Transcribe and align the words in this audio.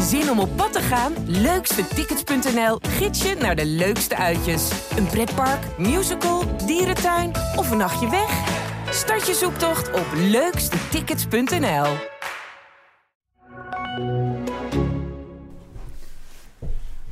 Zin 0.00 0.30
om 0.30 0.38
op 0.38 0.56
pad 0.56 0.72
te 0.72 0.80
gaan? 0.80 1.12
Leukstetickets.nl 1.26 2.78
gids 2.80 3.22
je 3.22 3.34
naar 3.34 3.56
de 3.56 3.66
leukste 3.66 4.16
uitjes. 4.16 4.70
Een 4.96 5.06
pretpark, 5.06 5.78
musical, 5.78 6.42
dierentuin 6.66 7.30
of 7.56 7.70
een 7.70 7.76
nachtje 7.76 8.10
weg? 8.10 8.30
Start 8.90 9.26
je 9.26 9.34
zoektocht 9.34 9.92
op 9.92 10.06
leukstetickets.nl. 10.14 11.86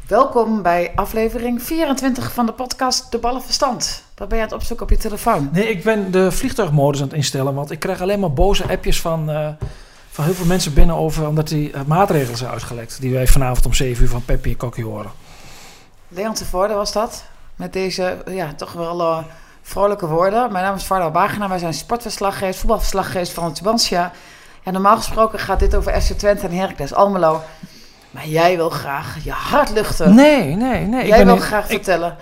Welkom 0.06 0.62
bij 0.62 0.92
aflevering 0.94 1.62
24 1.62 2.32
van 2.32 2.46
de 2.46 2.52
podcast 2.52 3.10
De 3.10 3.18
Ballenverstand. 3.18 4.04
Wat 4.16 4.28
ben 4.28 4.36
je 4.36 4.42
aan 4.42 4.50
het 4.50 4.58
opzoeken 4.58 4.86
op 4.86 4.92
je 4.92 4.98
telefoon? 4.98 5.48
Nee, 5.52 5.68
ik 5.68 5.84
ben 5.84 6.10
de 6.10 6.32
vliegtuigmodus 6.32 7.00
aan 7.00 7.06
het 7.06 7.16
instellen, 7.16 7.54
want 7.54 7.70
ik 7.70 7.78
krijg 7.78 8.00
alleen 8.00 8.20
maar 8.20 8.32
boze 8.32 8.68
appjes 8.68 9.00
van, 9.00 9.30
eh, 9.30 9.48
van 10.12 10.24
heel 10.24 10.34
veel 10.34 10.46
mensen 10.46 10.74
binnen 10.74 10.96
over, 10.96 11.28
omdat 11.28 11.48
die 11.48 11.72
eh, 11.72 11.80
maatregelen 11.86 12.38
zijn 12.38 12.50
uitgelekt, 12.50 13.00
die 13.00 13.12
wij 13.12 13.26
vanavond 13.26 13.66
om 13.66 13.74
7 13.74 14.02
uur 14.02 14.08
van 14.10 14.24
Peppi 14.24 14.50
en 14.50 14.56
Kokkie 14.56 14.84
horen. 14.84 15.10
Leon 16.08 16.34
Tevoorde 16.34 16.74
was 16.74 16.92
dat. 16.92 17.24
Met 17.56 17.72
deze, 17.72 18.22
ja, 18.26 18.52
toch 18.56 18.72
wel 18.72 19.00
eh, 19.00 19.18
vrolijke 19.62 20.06
woorden. 20.06 20.52
Mijn 20.52 20.64
naam 20.64 20.74
is 20.74 20.84
Varda 20.84 21.10
Wagenaar. 21.10 21.48
Wij 21.48 21.58
zijn 21.58 21.74
sportverslaggevers, 21.74 22.56
voetbalverslaggevers 22.58 23.30
van 23.30 23.52
Tubantia. 23.52 24.12
Ja, 24.64 24.70
normaal 24.70 24.96
gesproken 24.96 25.38
gaat 25.38 25.58
dit 25.60 25.74
over 25.74 26.00
FC 26.02 26.12
Twente 26.12 26.46
en 26.46 26.52
Heracles 26.52 26.94
Almelo. 26.94 27.40
Maar 28.10 28.26
jij 28.26 28.56
wil 28.56 28.70
graag 28.70 29.16
je 29.24 29.30
hart 29.30 29.70
luchten. 29.70 30.14
Nee, 30.14 30.54
nee, 30.56 30.86
nee. 30.86 31.06
Jij 31.06 31.24
wil 31.24 31.34
niet- 31.34 31.42
graag 31.44 31.64
ik- 31.64 31.70
vertellen 31.70 32.16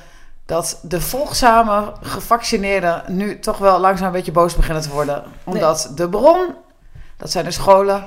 dat 0.46 0.78
de 0.82 1.00
volgzame 1.00 1.92
gevaccineerden 2.02 3.02
nu 3.08 3.38
toch 3.38 3.58
wel 3.58 3.80
langzaam 3.80 4.06
een 4.06 4.12
beetje 4.12 4.32
boos 4.32 4.54
beginnen 4.56 4.82
te 4.82 4.90
worden. 4.90 5.24
Omdat 5.44 5.92
de 5.94 6.08
bron, 6.08 6.54
dat 7.20 7.30
zijn 7.30 7.44
de 7.44 7.50
scholen, 7.50 8.04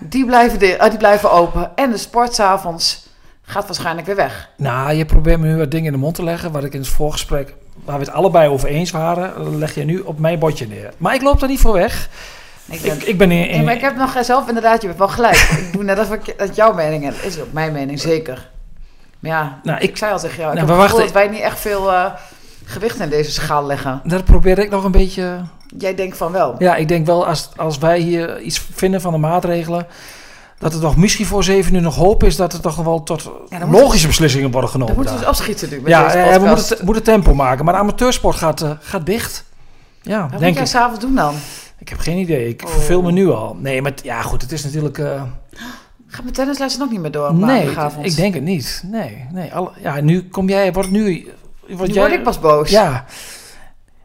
die 0.00 0.26
blijven, 0.26 0.58
di- 0.58 0.70
eh, 0.72 0.88
die 0.88 0.98
blijven 0.98 1.32
open. 1.32 1.70
En 1.76 1.90
de 1.90 1.96
sport 1.98 2.34
's 2.34 2.38
avonds 2.40 3.06
gaat 3.42 3.66
waarschijnlijk 3.66 4.06
weer 4.06 4.16
weg. 4.16 4.48
Nou, 4.56 4.92
je 4.92 5.04
probeert 5.04 5.40
me 5.40 5.46
nu 5.46 5.56
wat 5.56 5.70
dingen 5.70 5.86
in 5.86 5.92
de 5.92 5.98
mond 5.98 6.14
te 6.14 6.22
leggen, 6.24 6.52
wat 6.52 6.64
ik 6.64 6.72
in 6.72 6.80
het 6.80 6.88
voorgesprek, 6.88 7.54
waar 7.84 7.98
we 7.98 8.04
het 8.04 8.14
allebei 8.14 8.48
over 8.48 8.68
eens 8.68 8.90
waren, 8.90 9.58
leg 9.58 9.74
je 9.74 9.84
nu 9.84 9.98
op 9.98 10.18
mijn 10.18 10.38
bordje 10.38 10.66
neer. 10.66 10.92
Maar 10.96 11.14
ik 11.14 11.22
loop 11.22 11.40
daar 11.40 11.48
niet 11.48 11.60
voor 11.60 11.72
weg. 11.72 12.08
Ik 12.66 12.82
ben, 12.82 12.92
Ik, 12.96 13.02
ik 13.02 13.18
ben 13.18 13.30
in, 13.30 13.38
Nee, 13.38 13.48
in- 13.48 13.64
maar 13.64 13.74
ik 13.74 13.80
heb 13.80 13.96
nog 13.96 14.16
zelf 14.20 14.48
inderdaad, 14.48 14.80
je 14.80 14.86
hebt 14.86 14.98
wel 14.98 15.08
gelijk. 15.08 15.36
ik 15.36 15.72
doe 15.72 15.82
net 15.84 15.98
alsof 15.98 16.14
ik, 16.14 16.38
dat 16.38 16.56
jouw 16.56 16.74
mening 16.74 17.08
is. 17.08 17.20
Is 17.20 17.40
ook 17.40 17.52
mijn 17.52 17.72
mening, 17.72 18.00
zeker. 18.00 18.50
Maar 19.18 19.30
ja, 19.30 19.60
Nou, 19.62 19.78
ik, 19.80 19.88
ik- 19.88 19.96
zei 19.96 20.12
al 20.12 20.18
tegen 20.18 20.36
jou, 20.38 20.48
ik 20.58 20.66
Nou, 20.66 20.80
heb 20.80 20.90
dat 20.96 21.12
wij 21.12 21.28
niet 21.28 21.40
echt 21.40 21.60
veel 21.60 21.92
eh, 21.92 22.04
gewicht 22.64 23.00
in 23.00 23.08
deze 23.08 23.30
schaal 23.30 23.66
leggen. 23.66 24.00
dat 24.04 24.24
probeer 24.24 24.58
ik 24.58 24.70
nog 24.70 24.84
een 24.84 24.90
beetje... 24.90 25.40
Jij 25.78 25.94
denkt 25.94 26.16
van 26.16 26.32
wel. 26.32 26.54
Ja, 26.58 26.76
ik 26.76 26.88
denk 26.88 27.06
wel 27.06 27.26
als, 27.26 27.48
als 27.56 27.78
wij 27.78 27.98
hier 27.98 28.40
iets 28.40 28.66
vinden 28.74 29.00
van 29.00 29.12
de 29.12 29.18
maatregelen, 29.18 29.86
dat 30.58 30.74
er 30.74 30.80
toch 30.80 30.96
misschien 30.96 31.26
voor 31.26 31.44
zeven 31.44 31.74
uur 31.74 31.80
nog 31.82 31.94
hoop 31.96 32.24
is 32.24 32.36
dat 32.36 32.52
er 32.52 32.60
toch 32.60 32.76
wel 32.76 33.02
tot 33.02 33.22
Ja, 33.22 33.30
moeten 33.58 33.68
logische 33.70 34.06
beslissingen 34.06 34.50
worden 34.50 34.70
genomen. 34.70 34.94
moeten 34.94 35.14
we 35.14 35.20
daar. 35.20 35.28
dus 35.30 35.38
afschieten 35.38 35.70
nu 35.70 35.80
met 35.80 35.90
Ja, 35.90 36.04
deze 36.04 36.18
eh, 36.18 36.36
we 36.40 36.46
moeten, 36.46 36.76
te- 36.76 36.84
moeten 36.84 37.02
tempo 37.02 37.34
maken. 37.34 37.64
Maar 37.64 37.74
de 37.74 37.80
amateursport 37.80 38.36
gaat, 38.36 38.60
eh, 38.62 38.70
gaat 38.80 39.06
dicht. 39.06 39.44
Ja, 40.02 40.20
Wat 40.20 40.30
moet 40.30 40.40
denk 40.40 40.54
jij 40.54 40.62
ik. 40.62 40.68
s'avonds 40.68 41.00
doen 41.00 41.14
dan? 41.14 41.34
Ik 41.78 41.88
heb 41.88 41.98
geen 41.98 42.16
idee. 42.18 42.48
Ik 42.48 42.62
Oh. 42.64 42.70
verveel 42.70 43.02
me 43.02 43.12
nu 43.12 43.30
al. 43.30 43.56
Nee, 43.60 43.82
maar 43.82 43.92
ja, 44.02 44.22
goed. 44.22 44.42
Het 44.42 44.52
is 44.52 44.64
natuurlijk... 44.64 44.98
eh, 44.98 45.22
Gaat 46.10 46.22
mijn 46.22 46.34
tennislessen 46.34 46.82
ook 46.82 46.90
niet 46.90 47.00
meer 47.00 47.10
door 47.10 47.28
op 47.28 47.36
nee, 47.36 47.68
ik 48.02 48.16
denk 48.16 48.34
het 48.34 48.42
niet. 48.42 48.82
Nee, 48.86 49.26
nee. 49.32 49.54
Alle, 49.54 49.70
ja, 49.82 50.00
nu 50.00 50.28
kom 50.28 50.48
jij... 50.48 50.72
Wordt 50.72 50.90
nu... 50.90 51.28
Word 51.68 51.88
Nu 51.88 51.94
jij, 51.94 52.02
word 52.02 52.12
ik 52.18 52.22
pas 52.22 52.40
boos. 52.40 52.70
Ja. 52.70 53.04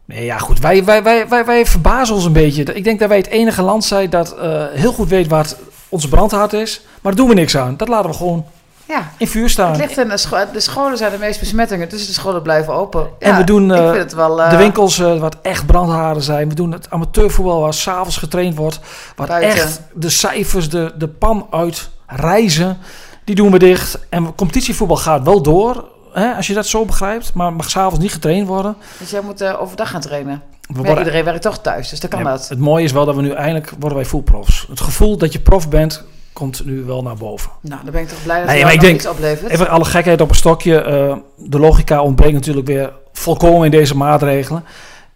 Nee, 0.04 0.24
ja, 0.24 0.38
goed. 0.38 0.58
Wij, 0.58 0.84
wij, 0.84 1.02
wij, 1.02 1.28
wij, 1.28 1.44
wij 1.44 1.66
verbazen 1.66 2.14
ons 2.14 2.24
een 2.24 2.32
beetje. 2.32 2.62
Ik 2.62 2.84
denk 2.84 2.98
dat 2.98 3.08
wij 3.08 3.16
het 3.18 3.26
enige 3.26 3.62
land 3.62 3.84
zijn 3.84 4.10
dat 4.10 4.36
eh, 4.38 4.64
heel 4.72 4.92
goed 4.92 5.08
weet 5.08 5.28
wat 5.28 5.56
onze 5.88 6.08
brandhaard 6.08 6.52
is. 6.52 6.80
Maar 7.02 7.12
daar 7.14 7.14
doen 7.14 7.28
we 7.28 7.34
niks 7.40 7.56
aan. 7.56 7.76
Dat 7.76 7.88
laten 7.88 8.10
we 8.10 8.16
gewoon 8.16 8.44
Ja. 8.88 9.10
in 9.18 9.28
vuur 9.28 9.48
staan. 9.50 9.70
Het 9.70 9.80
ligt 9.80 9.98
in 9.98 10.08
de, 10.08 10.16
scho- 10.16 10.50
de 10.52 10.60
scholen 10.60 10.96
zijn 10.96 11.12
de 11.12 11.18
meest 11.18 11.40
besmettingen, 11.40 11.88
dus 11.88 12.06
de 12.06 12.12
scholen 12.12 12.42
blijven 12.42 12.72
open. 12.74 13.08
En 13.18 13.36
we 13.36 13.44
doen, 13.44 13.70
ik 13.72 13.78
eh, 13.78 13.90
vind 13.90 14.02
het 14.02 14.14
wel... 14.14 14.42
eh, 14.42 14.50
De 14.50 14.56
winkels 14.56 14.96
wat 14.98 15.36
echt 15.42 15.66
brandharen 15.66 16.22
zijn. 16.22 16.48
We 16.48 16.54
doen 16.54 16.72
het 16.72 16.90
amateurvoetbal 16.90 17.60
waar 17.60 17.74
s'avonds 17.74 18.16
getraind 18.16 18.54
wordt. 18.56 18.80
Waar 19.16 19.26
Buiten. 19.26 19.50
echt 19.50 19.80
de 19.94 20.10
cijfers 20.10 20.68
de, 20.68 20.92
de 20.98 21.08
pan 21.08 21.46
uit 21.50 21.88
reizen. 22.06 22.78
Die 23.24 23.34
doen 23.34 23.50
we 23.50 23.58
dicht. 23.58 23.98
En 24.08 24.34
competitievoetbal 24.34 24.96
gaat 24.96 25.22
wel 25.24 25.42
door. 25.42 25.84
Hè, 26.14 26.32
als 26.34 26.46
je 26.46 26.54
dat 26.54 26.66
zo 26.66 26.84
begrijpt. 26.84 27.34
Maar 27.34 27.52
mag 27.52 27.70
s'avonds 27.70 27.98
niet 27.98 28.12
getraind 28.12 28.46
worden. 28.46 28.76
Dus 28.98 29.10
jij 29.10 29.20
moet 29.20 29.40
eh, 29.40 29.60
overdag 29.60 29.90
gaan 29.90 30.00
trainen. 30.00 30.42
We 30.74 30.82
ja, 30.82 30.98
iedereen 30.98 31.24
werkt 31.24 31.42
toch 31.42 31.58
thuis, 31.58 31.88
dus 31.88 32.00
dan 32.00 32.10
kan 32.10 32.18
Ja, 32.18 32.24
dat. 32.30 32.48
Het 32.48 32.58
mooie 32.58 32.84
is 32.84 32.92
wel 32.92 33.04
dat 33.04 33.14
we 33.14 33.22
nu 33.22 33.30
eindelijk 33.30 33.72
worden 33.78 33.98
wij 33.98 34.06
voetprofs. 34.06 34.66
Het 34.68 34.80
gevoel 34.80 35.16
dat 35.16 35.32
je 35.32 35.40
prof 35.40 35.68
bent 35.68 36.04
komt 36.32 36.64
nu 36.64 36.82
wel 36.84 37.02
naar 37.02 37.16
boven. 37.16 37.50
Nou, 37.60 37.80
dan 37.84 37.92
ben 37.92 38.02
ik 38.02 38.08
toch 38.08 38.22
blij 38.22 38.38
dat 38.38 38.46
Nee, 38.48 38.64
het 38.64 38.72
ik 38.72 38.80
denk- 38.80 38.94
iets 38.96 39.06
oplevert. 39.08 39.50
Even 39.52 39.68
alle 39.68 39.84
gekheid 39.84 40.20
op 40.20 40.28
een 40.28 40.34
stokje. 40.34 40.80
eh, 40.80 41.16
de 41.36 41.58
logica 41.58 42.02
ontbreekt 42.02 42.32
natuurlijk 42.32 42.66
weer 42.66 42.92
volkomen 43.12 43.64
in 43.64 43.70
deze 43.70 43.96
maatregelen. 43.96 44.64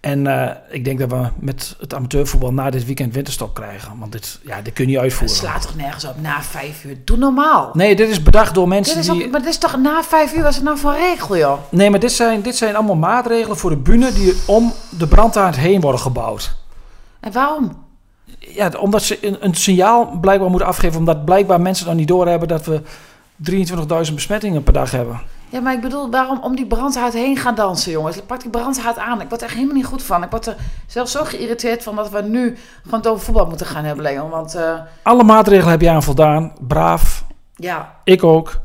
En 0.00 0.26
eh, 0.26 0.56
ik 0.70 0.84
denk 0.84 0.98
dat 0.98 1.10
we 1.10 1.28
met 1.38 1.76
het 1.80 1.94
amateurvoetbal 1.94 2.52
na 2.52 2.70
dit 2.70 2.84
weekend 2.86 3.14
winterstop 3.14 3.54
krijgen. 3.54 3.98
Want 3.98 4.12
dit, 4.12 4.38
ja, 4.44 4.60
dit 4.62 4.72
kun 4.72 4.84
je 4.84 4.90
niet 4.90 5.00
Het 5.00 5.04
uitvoeren. 5.04 5.36
slaat 5.36 5.62
toch 5.62 5.76
nergens 5.76 6.04
op 6.04 6.20
na 6.20 6.42
vijf 6.42 6.84
uur? 6.84 6.96
Doe 7.04 7.16
normaal. 7.16 7.70
Nee, 7.72 7.96
dit 7.96 8.08
is 8.08 8.22
bedacht 8.22 8.54
door 8.54 8.64
Dit 8.64 8.74
mensen 8.74 8.98
is 8.98 9.10
ook, 9.10 9.18
die... 9.18 9.28
maar 9.28 9.40
dit 9.40 9.48
is 9.48 9.58
toch 9.58 9.76
na 9.76 10.02
vijf 10.02 10.34
uur, 10.34 10.40
wat 10.42 10.50
is 10.50 10.56
het 10.56 10.64
nou 10.64 10.78
voor 10.78 10.92
regel, 10.92 11.36
joh? 11.36 11.58
Nee, 11.68 11.90
maar 11.90 12.00
dit 12.00 12.12
zijn, 12.12 12.42
dit 12.42 12.56
zijn 12.56 12.76
allemaal 12.76 12.96
maatregelen 12.96 13.56
voor 13.56 13.70
de 13.70 13.76
bühne 13.76 14.12
die 14.12 14.34
om 14.46 14.72
de 14.98 15.06
brandhaard 15.06 15.56
heen 15.56 15.80
worden 15.80 16.00
gebouwd. 16.00 16.54
En 17.20 17.32
waarom? 17.32 17.86
Ja, 18.38 18.70
omdat 18.80 19.02
ze 19.02 19.18
een, 19.26 19.36
een 19.40 19.54
signaal 19.54 20.18
blijkbaar 20.20 20.50
moeten 20.50 20.68
afgeven. 20.68 20.98
Omdat 20.98 21.24
blijkbaar 21.24 21.60
mensen 21.60 21.86
dan 21.86 21.96
niet 21.96 22.08
doorhebben 22.08 22.48
dat 22.48 22.66
we 22.66 22.80
23.000 24.08 24.14
besmettingen 24.14 24.62
per 24.62 24.72
dag 24.72 24.90
hebben. 24.90 25.20
Ja, 25.50 25.60
maar 25.60 25.72
ik 25.72 25.80
bedoel, 25.80 26.10
waarom 26.10 26.38
om 26.42 26.56
die 26.56 26.66
brandhaard 26.66 27.12
heen 27.12 27.36
gaan 27.36 27.54
dansen, 27.54 27.92
jongens? 27.92 28.20
Pak 28.26 28.40
die 28.40 28.50
brandhaard 28.50 28.98
aan. 28.98 29.20
Ik 29.20 29.28
word 29.28 29.40
er 29.40 29.46
echt 29.46 29.56
helemaal 29.56 29.76
niet 29.76 29.86
goed 29.86 30.02
van. 30.02 30.22
Ik 30.22 30.30
word 30.30 30.46
er 30.46 30.56
zelfs 30.86 31.12
zo 31.12 31.24
geïrriteerd 31.24 31.82
van 31.82 31.96
dat 31.96 32.10
we 32.10 32.22
nu 32.22 32.56
gewoon 32.82 33.00
het 33.00 33.08
over 33.08 33.24
voetbal 33.24 33.46
moeten 33.46 33.66
gaan 33.66 33.84
hebben, 33.84 34.04
Leon. 34.04 34.30
Want 34.30 34.54
eh, 34.54 34.74
Alle 35.02 35.22
maatregelen 35.24 35.70
heb 35.70 35.80
je 35.80 35.90
aan 35.90 36.02
voldaan. 36.02 36.52
Braaf. 36.60 37.24
ja, 37.56 37.94
Ik 38.04 38.24
ook. 38.24 38.60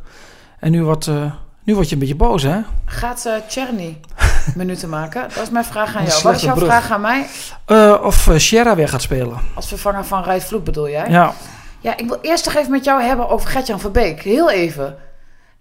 En 0.60 0.72
nu, 0.72 0.84
wordt, 0.84 1.08
eh, 1.08 1.32
nu 1.64 1.76
word 1.76 1.88
je 1.88 1.94
een 1.94 2.00
beetje 2.00 2.16
boos, 2.16 2.44
hè? 2.44 2.60
gaat 2.86 3.26
eh 3.26 3.34
Czerny 3.48 4.00
minuten 4.56 4.90
maken? 4.90 5.22
Dat 5.22 5.44
is 5.44 5.50
mijn 5.50 5.66
vraag 5.66 5.96
aan 5.96 6.06
jou. 6.06 6.22
Wat 6.24 6.36
is 6.36 6.42
jouw 6.42 6.54
brug. 6.56 6.68
vraag 6.68 6.92
aan 6.92 7.02
mij? 7.02 7.26
Of 8.02 8.30
Sierra 8.36 8.76
weer 8.76 8.90
gaat 8.90 9.02
spelen. 9.02 9.38
Als 9.56 9.68
vervanger 9.68 10.06
van 10.06 10.24
Rijt 10.24 10.44
Vloed 10.44 10.64
bedoel 10.64 10.90
jij? 10.90 11.10
Ja. 11.10 11.34
Ja, 11.80 11.98
ik 11.98 12.08
wil 12.08 12.18
eerst 12.22 12.44
toch 12.44 12.56
even 12.56 12.72
met 12.72 12.84
jou 12.84 13.02
hebben 13.02 13.30
over 13.30 13.50
Gertjan 13.50 13.80
Verbeek. 13.80 14.22
Heel 14.22 14.50
even. 14.52 14.96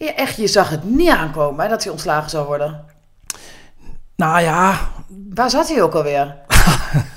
Ja, 0.03 0.15
echt, 0.15 0.37
je 0.37 0.47
zag 0.47 0.69
het 0.69 0.85
niet 0.85 1.09
aankomen 1.09 1.65
hè, 1.65 1.71
dat 1.71 1.83
hij 1.83 1.93
ontslagen 1.93 2.31
zou 2.31 2.47
worden. 2.47 2.85
Nou 4.17 4.41
ja. 4.41 4.79
Waar 5.35 5.51
zat 5.51 5.69
hij 5.69 5.83
ook 5.83 5.95
alweer? 5.95 6.35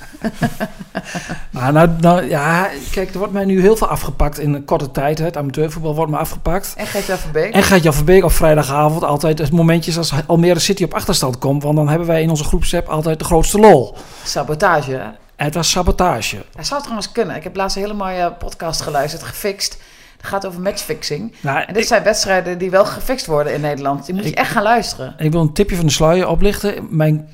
Nou, 1.49 1.73
nou, 1.73 1.89
nou, 1.99 2.29
ja, 2.29 2.69
kijk, 2.91 3.11
er 3.11 3.17
wordt 3.17 3.33
mij 3.33 3.45
nu 3.45 3.61
heel 3.61 3.75
veel 3.75 3.87
afgepakt 3.87 4.39
in 4.39 4.53
een 4.53 4.65
korte 4.65 4.91
tijd. 4.91 5.17
Hè. 5.17 5.25
Het 5.25 5.37
amateurvoetbal 5.37 5.95
wordt 5.95 6.11
me 6.11 6.17
afgepakt. 6.17 6.73
En 6.77 6.87
Gertjan 6.87 7.17
Verbeek? 7.17 7.53
En 7.53 7.63
gaat 7.63 7.83
Jan 7.83 7.93
Verbeek 7.93 8.23
op 8.23 8.31
vrijdagavond 8.31 9.03
altijd 9.03 9.39
het 9.39 9.51
momentjes 9.51 9.97
als 9.97 10.13
Almere 10.25 10.59
City 10.59 10.83
op 10.83 10.93
achterstand 10.93 11.37
komt. 11.37 11.63
Want 11.63 11.75
dan 11.75 11.89
hebben 11.89 12.07
wij 12.07 12.21
in 12.21 12.29
onze 12.29 12.43
groepsapp 12.43 12.87
altijd 12.87 13.19
de 13.19 13.25
grootste 13.25 13.59
lol. 13.59 13.95
Sabotage. 14.23 14.91
hè? 14.91 15.07
Het 15.35 15.53
was 15.53 15.69
sabotage. 15.69 16.45
Hij 16.55 16.63
zou 16.63 16.79
trouwens 16.81 17.11
kunnen. 17.11 17.35
Ik 17.35 17.43
heb 17.43 17.55
laatst 17.55 17.75
een 17.75 17.81
hele 17.81 17.93
mooie 17.93 18.31
podcast 18.31 18.81
geluisterd, 18.81 19.23
gefixt. 19.23 19.77
Het 20.25 20.33
gaat 20.33 20.45
over 20.45 20.61
matchfixing. 20.61 21.33
Nou, 21.41 21.63
En 21.67 21.73
dit 21.73 21.87
zijn 21.87 22.03
wedstrijden 22.03 22.57
die 22.57 22.69
wel 22.71 22.85
gefixt 22.85 23.25
worden 23.25 23.53
in 23.53 23.61
Nederland. 23.61 24.05
Die 24.05 24.15
moet 24.15 24.23
je 24.23 24.35
echt 24.35 24.51
gaan 24.51 24.63
luisteren. 24.63 25.15
Ik 25.17 25.31
wil 25.31 25.41
een 25.41 25.53
tipje 25.53 25.75
van 25.75 25.85
de 25.85 25.91
sluier 25.91 26.27
oplichten. 26.27 26.87
Mijn 26.89 27.29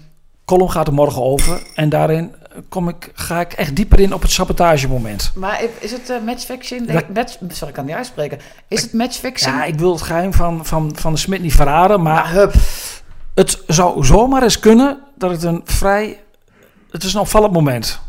column 0.45 0.71
gaat 0.71 0.87
er 0.87 0.93
morgen 0.93 1.21
over. 1.21 1.61
En 1.75 1.89
daarin 1.89 2.35
kom 2.69 2.89
ik, 2.89 3.11
ga 3.13 3.39
ik 3.39 3.53
echt 3.53 3.75
dieper 3.75 3.99
in 3.99 4.13
op 4.13 4.21
het 4.21 4.31
sabotagemoment. 4.31 5.31
Maar 5.35 5.61
is 5.79 5.91
het 5.91 6.09
eh, 6.09 6.15
matchfixing? 6.25 6.91
Dat- 6.91 7.09
Match, 7.13 7.31
sorry, 7.31 7.47
ik 7.49 7.57
kan 7.57 7.69
het 7.73 7.85
niet 7.85 7.95
uitspreken. 7.95 8.39
Is 8.67 8.81
het 8.81 8.93
matchfixing? 8.93 9.55
Ja, 9.55 9.63
ik 9.63 9.75
wil 9.79 9.91
het 9.91 10.01
geheim 10.01 10.33
van, 10.33 10.65
van, 10.65 10.91
van 10.95 11.13
de 11.13 11.19
Smit 11.19 11.41
niet 11.41 11.55
verraden. 11.55 12.01
Maar 12.01 12.13
Maar 12.13 12.31
hup. 12.31 12.53
het 13.33 13.63
zou 13.67 14.05
zomaar 14.05 14.43
eens 14.43 14.59
kunnen 14.59 14.99
dat 15.17 15.31
het 15.31 15.43
een 15.43 15.61
vrij... 15.65 16.19
Het 16.91 17.03
is 17.03 17.13
een 17.13 17.19
opvallend 17.19 17.53
moment. 17.53 17.99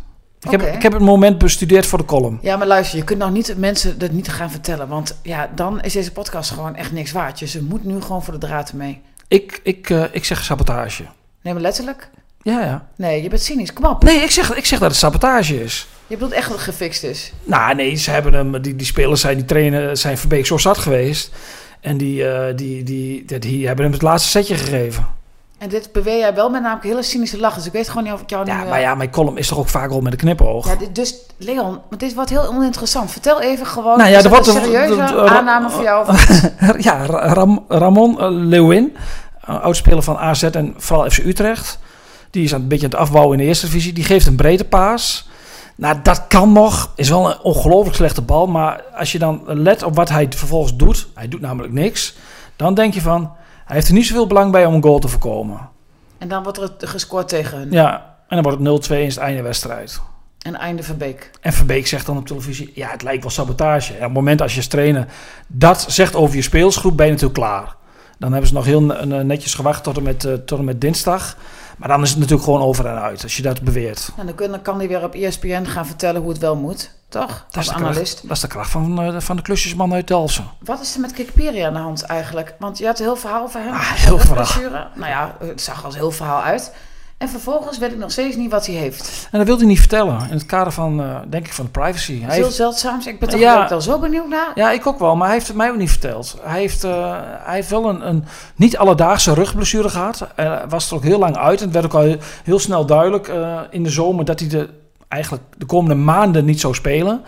Ik, 0.42 0.50
heb, 0.50 0.74
ik 0.74 0.82
heb 0.82 0.92
het 0.92 1.02
moment 1.02 1.38
bestudeerd 1.38 1.86
voor 1.86 1.98
de 1.98 2.04
column. 2.04 2.38
Ja, 2.42 2.56
maar 2.56 2.66
luister, 2.66 2.98
je 2.98 3.04
kunt 3.04 3.18
nou 3.18 3.32
niet 3.32 3.54
mensen 3.56 3.98
dat 3.98 4.10
niet 4.10 4.28
gaan 4.28 4.50
vertellen. 4.50 4.88
Want 4.88 5.18
ja, 5.22 5.50
dan 5.54 5.80
is 5.80 5.92
deze 5.92 6.12
podcast 6.12 6.50
gewoon 6.50 6.76
echt 6.76 6.92
niks 6.92 7.12
waard. 7.12 7.38
Dus 7.38 7.52
je 7.52 7.62
moet 7.62 7.84
nu 7.84 8.00
gewoon 8.00 8.24
voor 8.24 8.32
de 8.32 8.46
draad 8.46 8.72
mee. 8.72 9.00
Ik, 9.28 9.60
ik, 9.62 9.90
eh, 9.90 10.04
ik 10.12 10.24
zeg 10.24 10.44
sabotage. 10.44 11.04
Nee, 11.42 11.52
maar 11.52 11.62
letterlijk? 11.62 12.08
Ja, 12.42 12.60
ja. 12.60 12.86
Nee, 12.96 13.22
je 13.22 13.28
bent 13.28 13.42
cynisch. 13.42 13.72
Kom 13.72 13.84
op. 13.84 14.02
Nee, 14.02 14.20
ik 14.20 14.30
zeg, 14.30 14.54
ik 14.54 14.66
zeg 14.66 14.78
dat 14.78 14.88
het 14.88 14.98
sabotage 14.98 15.62
is. 15.62 15.86
Je 16.06 16.14
bedoelt 16.14 16.32
echt 16.32 16.48
dat 16.48 16.56
het 16.56 16.66
gefixt 16.66 17.02
is. 17.02 17.32
Nou, 17.44 17.74
nee, 17.74 17.94
ze 17.94 18.10
hebben 18.10 18.32
hem, 18.32 18.62
die, 18.62 18.76
die 18.76 18.86
spelers 18.86 19.20
zijn, 19.20 19.36
die 19.36 19.44
trainen, 19.44 19.98
zijn 19.98 20.18
Verbeek 20.18 20.46
zo 20.46 20.58
zat 20.58 20.78
geweest. 20.78 21.30
En 21.80 21.96
die, 21.96 22.28
eh, 22.28 22.56
die, 22.56 22.82
die, 22.82 23.24
die, 23.24 23.38
die 23.38 23.66
hebben 23.66 23.84
hem 23.84 23.94
het 23.94 24.02
laatste 24.02 24.28
setje 24.28 24.54
gegeven. 24.54 25.06
En 25.62 25.68
dit 25.68 25.92
beweer 25.92 26.18
jij 26.18 26.34
wel 26.34 26.50
met 26.50 26.62
namelijk 26.62 26.86
hele 26.86 27.02
cynische 27.02 27.38
lach. 27.38 27.54
Dus 27.54 27.66
ik 27.66 27.72
weet 27.72 27.88
gewoon 27.88 28.04
niet 28.04 28.12
of 28.12 28.20
ik 28.20 28.30
jou 28.30 28.46
Ja, 28.46 28.56
nu... 28.56 28.62
eh, 28.62 28.68
maar 28.68 28.80
ja, 28.80 28.94
mijn 28.94 29.10
column 29.10 29.36
is 29.38 29.48
toch 29.48 29.58
ook 29.58 29.68
vaak 29.68 29.90
al 29.90 30.00
met 30.00 30.12
een 30.12 30.18
knipoog. 30.18 30.66
Ja, 30.68 30.76
dit- 30.76 30.94
dus 30.94 31.14
Leon, 31.36 31.80
maar 31.90 31.98
dit 31.98 32.14
wordt 32.14 32.30
heel 32.30 32.46
oninteressant. 32.46 33.10
Vertel 33.10 33.40
even 33.40 33.66
gewoon. 33.66 33.98
Nou 33.98 34.10
ja, 34.10 34.22
er 34.22 34.28
wordt 34.28 34.46
een 34.46 34.52
serieuze 34.62 34.94
de- 34.94 35.04
de- 35.12 35.28
aanname 35.28 35.70
voor 35.70 35.82
jou. 35.82 36.16
ja, 36.78 37.06
Ra- 37.06 37.32
Ram- 37.32 37.64
Ramon 37.68 38.20
eh, 38.20 38.26
Leeuwin, 38.30 38.96
een 39.44 39.60
oudspeler 39.60 40.02
van 40.02 40.16
AZ 40.18 40.42
en 40.42 40.74
vooral 40.76 41.10
FC 41.10 41.18
Utrecht. 41.18 41.78
Die 42.30 42.44
is 42.44 42.54
aan- 42.54 42.60
een 42.60 42.68
beetje 42.68 42.84
aan 42.84 42.90
het 42.92 43.00
afbouwen 43.00 43.32
in 43.38 43.42
de 43.42 43.48
eerste 43.48 43.66
divisie. 43.66 43.92
Die 43.92 44.04
geeft 44.04 44.26
een 44.26 44.36
breedte 44.36 44.64
paas. 44.64 45.28
Nou, 45.76 45.96
dat 46.02 46.26
kan 46.26 46.52
nog. 46.52 46.92
Is 46.96 47.08
wel 47.08 47.30
een 47.30 47.40
ongelooflijk 47.40 47.96
slechte 47.96 48.22
bal. 48.22 48.46
Maar 48.46 48.82
als 48.96 49.12
je 49.12 49.18
dan 49.18 49.42
let 49.46 49.82
op 49.82 49.94
wat 49.96 50.08
hij 50.08 50.26
vervolgens 50.36 50.76
doet. 50.76 51.08
Hij 51.14 51.28
doet 51.28 51.40
namelijk 51.40 51.72
niks. 51.72 52.14
Dan 52.56 52.74
denk 52.74 52.94
je 52.94 53.00
van, 53.00 53.30
hij 53.72 53.80
heeft 53.80 53.92
er 53.92 53.98
niet 53.98 54.06
zoveel 54.06 54.26
belang 54.26 54.52
bij 54.52 54.66
om 54.66 54.74
een 54.74 54.82
goal 54.82 54.98
te 54.98 55.08
voorkomen. 55.08 55.68
En 56.18 56.28
dan 56.28 56.42
wordt 56.42 56.58
er 56.82 56.88
gescoord 56.88 57.28
tegen 57.28 57.58
hun. 57.58 57.70
Ja, 57.70 58.16
en 58.28 58.42
dan 58.42 58.42
wordt 58.42 58.86
het 58.86 58.90
0-2 58.90 58.96
in 58.98 59.06
het 59.06 59.16
einde 59.16 59.42
wedstrijd. 59.42 60.00
En 60.38 60.56
einde 60.56 60.82
van 60.82 60.96
Beek. 60.96 61.30
En 61.40 61.52
Verbeek 61.52 61.86
zegt 61.86 62.06
dan 62.06 62.16
op 62.16 62.26
televisie: 62.26 62.72
Ja, 62.74 62.90
het 62.90 63.02
lijkt 63.02 63.22
wel 63.22 63.30
sabotage. 63.30 63.92
Ja, 63.92 63.98
op 63.98 64.04
het 64.04 64.12
moment 64.12 64.42
als 64.42 64.52
je 64.52 64.56
als 64.56 64.66
trainer 64.66 65.06
dat 65.46 65.84
zegt 65.88 66.14
over 66.14 66.36
je 66.36 66.42
speelsgroep, 66.42 66.96
ben 66.96 67.06
je 67.06 67.12
natuurlijk 67.12 67.38
klaar. 67.38 67.74
Dan 68.18 68.30
hebben 68.30 68.48
ze 68.48 68.54
nog 68.54 68.64
heel 68.64 68.80
netjes 69.24 69.54
gewacht 69.54 69.84
tot 69.84 69.96
en, 69.96 70.02
met, 70.02 70.24
eh, 70.24 70.32
tot 70.32 70.58
en 70.58 70.64
met 70.64 70.80
dinsdag. 70.80 71.36
Maar 71.78 71.88
dan 71.88 72.02
is 72.02 72.10
het 72.10 72.18
natuurlijk 72.18 72.44
gewoon 72.44 72.62
over 72.62 72.86
en 72.86 73.00
uit 73.00 73.22
als 73.22 73.36
je 73.36 73.42
dat 73.42 73.62
beweert. 73.62 74.12
En 74.16 74.34
dan, 74.36 74.62
kan 74.62 74.78
hij 74.78 74.88
weer 74.88 75.02
op 75.02 75.14
ESPN 75.14 75.64
gaan 75.64 75.86
vertellen 75.86 76.20
hoe 76.20 76.30
het 76.30 76.40
wel 76.40 76.56
moet. 76.56 76.90
Toch? 77.12 77.46
Dat 77.50 77.62
is, 77.62 77.68
de 77.68 77.74
kracht, 77.74 78.22
dat 78.22 78.30
is 78.36 78.40
de 78.40 78.46
kracht 78.46 78.70
van, 78.70 79.02
eh, 79.02 79.20
van 79.20 79.36
de 79.36 79.42
klusjesman 79.42 79.92
uit 79.94 80.06
Dalsen. 80.06 80.44
Wat 80.58 80.80
is 80.80 80.94
er 80.94 81.00
met 81.00 81.12
Kikperi 81.12 81.60
aan 81.60 81.72
de 81.72 81.78
hand 81.78 82.02
eigenlijk? 82.02 82.54
Want 82.58 82.78
je 82.78 82.86
had 82.86 82.98
een 82.98 83.04
heel 83.04 83.16
verhaal 83.16 83.42
over 83.42 83.60
hem. 83.60 83.72
Ah, 83.72 83.90
heel 83.92 84.18
verhaal. 84.18 84.88
Nou 84.94 85.10
ja, 85.10 85.36
het 85.40 85.62
zag 85.62 85.84
als 85.84 85.94
heel 85.94 86.10
verhaal 86.10 86.42
uit. 86.42 86.72
En 87.18 87.28
vervolgens 87.28 87.78
weet 87.78 87.92
ik 87.92 87.98
nog 87.98 88.10
steeds 88.10 88.36
niet 88.36 88.50
wat 88.50 88.66
hij 88.66 88.74
heeft. 88.74 89.28
En 89.30 89.38
dat 89.38 89.46
wil 89.46 89.56
hij 89.56 89.66
niet 89.66 89.78
vertellen. 89.78 90.20
In 90.28 90.34
het 90.34 90.46
kader 90.46 90.72
van, 90.72 91.00
eh, 91.00 91.16
denk 91.28 91.46
ik, 91.46 91.52
van 91.52 91.64
de 91.64 91.70
privacy. 91.70 92.20
Hij 92.22 92.34
heel 92.34 92.44
heeft, 92.44 92.56
zeldzaams. 92.56 93.06
Ik 93.06 93.18
ben 93.20 93.28
toch 93.28 93.40
Ja. 93.40 93.62
ook 93.62 93.68
wel 93.68 93.80
zo 93.80 93.98
benieuwd 93.98 94.28
naar. 94.28 94.50
ja, 94.54 94.70
ik 94.70 94.86
ook 94.86 94.98
wel, 94.98 95.16
maar 95.16 95.26
hij 95.26 95.36
heeft 95.36 95.48
het 95.48 95.56
mij 95.56 95.70
ook 95.70 95.76
niet 95.76 95.90
verteld. 95.90 96.36
Hij 96.42 96.60
heeft, 96.60 96.84
eh, 96.84 97.18
hij 97.42 97.54
heeft 97.54 97.70
wel 97.70 97.88
een, 97.88 98.08
een 98.08 98.24
niet 98.56 98.76
alledaagse 98.76 99.34
rugblessure 99.34 99.88
gehad. 99.88 100.26
Hij 100.34 100.62
was 100.68 100.90
er 100.90 100.96
ook 100.96 101.02
heel 101.02 101.18
lang 101.18 101.36
uit. 101.36 101.58
En 101.58 101.64
het 101.64 101.74
werd 101.74 101.84
ook 101.86 101.94
al 101.94 102.00
heel, 102.00 102.18
heel 102.44 102.58
snel 102.58 102.86
duidelijk 102.86 103.32
in 103.70 103.82
de 103.82 103.90
zomer 103.90 104.24
dat 104.24 104.40
hij 104.40 104.48
de, 104.48 104.68
eigenlijk 105.12 105.44
de 105.58 105.66
komende 105.66 105.94
maanden 105.94 106.44
niet 106.44 106.60
zou 106.60 106.74
spelen. 106.74 107.24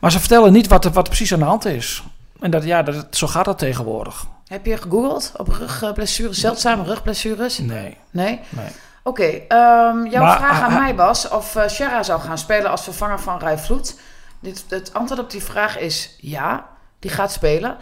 Maar 0.00 0.12
ze 0.12 0.18
vertellen 0.18 0.52
niet 0.52 0.68
wat 0.68 0.84
er, 0.84 0.90
wat 0.90 1.02
er 1.02 1.08
precies 1.08 1.32
aan 1.32 1.38
de 1.38 1.44
hand 1.44 1.64
is. 1.64 2.02
En 2.40 2.50
dat, 2.50 2.64
ja, 2.64 2.82
dat, 2.82 3.06
zo 3.10 3.26
gaat 3.26 3.44
dat 3.44 3.58
tegenwoordig. 3.58 4.26
Heb 4.46 4.66
je 4.66 4.76
gegoogeld 4.76 5.32
op 5.36 5.48
rugblessures, 5.48 6.40
zeldzame 6.40 6.82
rugblessures? 6.82 7.58
Nee, 7.58 7.96
Nee? 8.10 8.40
nee. 8.48 8.68
Oké, 9.02 9.22
ehm, 9.22 10.06
jouw 10.06 10.22
Maar, 10.22 10.36
vraag 10.36 10.60
aan 10.60 10.70
ah, 10.70 10.76
ah. 10.76 10.82
mij 10.82 10.94
was 10.94 11.28
of 11.28 11.56
uh, 11.56 11.68
Sherra 11.68 12.02
zou 12.02 12.20
gaan 12.20 12.38
spelen 12.38 12.70
als 12.70 12.82
vervanger 12.82 13.20
van 13.20 13.38
Rai 13.38 13.58
Vloed. 13.58 14.00
Dit, 14.40 14.64
het 14.68 14.94
antwoord 14.94 15.20
op 15.20 15.30
die 15.30 15.42
vraag 15.42 15.78
is 15.78 16.16
ja, 16.20 16.66
die 16.98 17.10
gaat 17.10 17.32
spelen. 17.32 17.76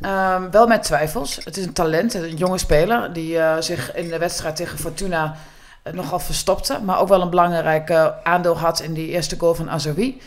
Ehm, 0.00 0.50
wel 0.50 0.66
met 0.66 0.82
twijfels. 0.82 1.40
Het 1.44 1.56
is 1.56 1.64
een 1.64 1.72
talent, 1.72 2.14
een 2.14 2.36
jonge 2.36 2.58
speler 2.58 3.12
die 3.12 3.38
eh, 3.38 3.60
zich 3.60 3.94
in 3.94 4.08
de 4.08 4.18
wedstrijd 4.18 4.56
tegen 4.56 4.78
Fortuna 4.78 5.36
nogal 5.92 6.18
verstopte. 6.18 6.80
Maar 6.84 7.00
ook 7.00 7.08
wel 7.08 7.22
een 7.22 7.30
belangrijk 7.30 7.90
eh, 7.90 8.08
aandeel 8.22 8.58
had 8.58 8.80
in 8.80 8.92
die 8.92 9.08
eerste 9.08 9.38
goal 9.38 9.54
van 9.54 9.70
Azoui. 9.70 10.20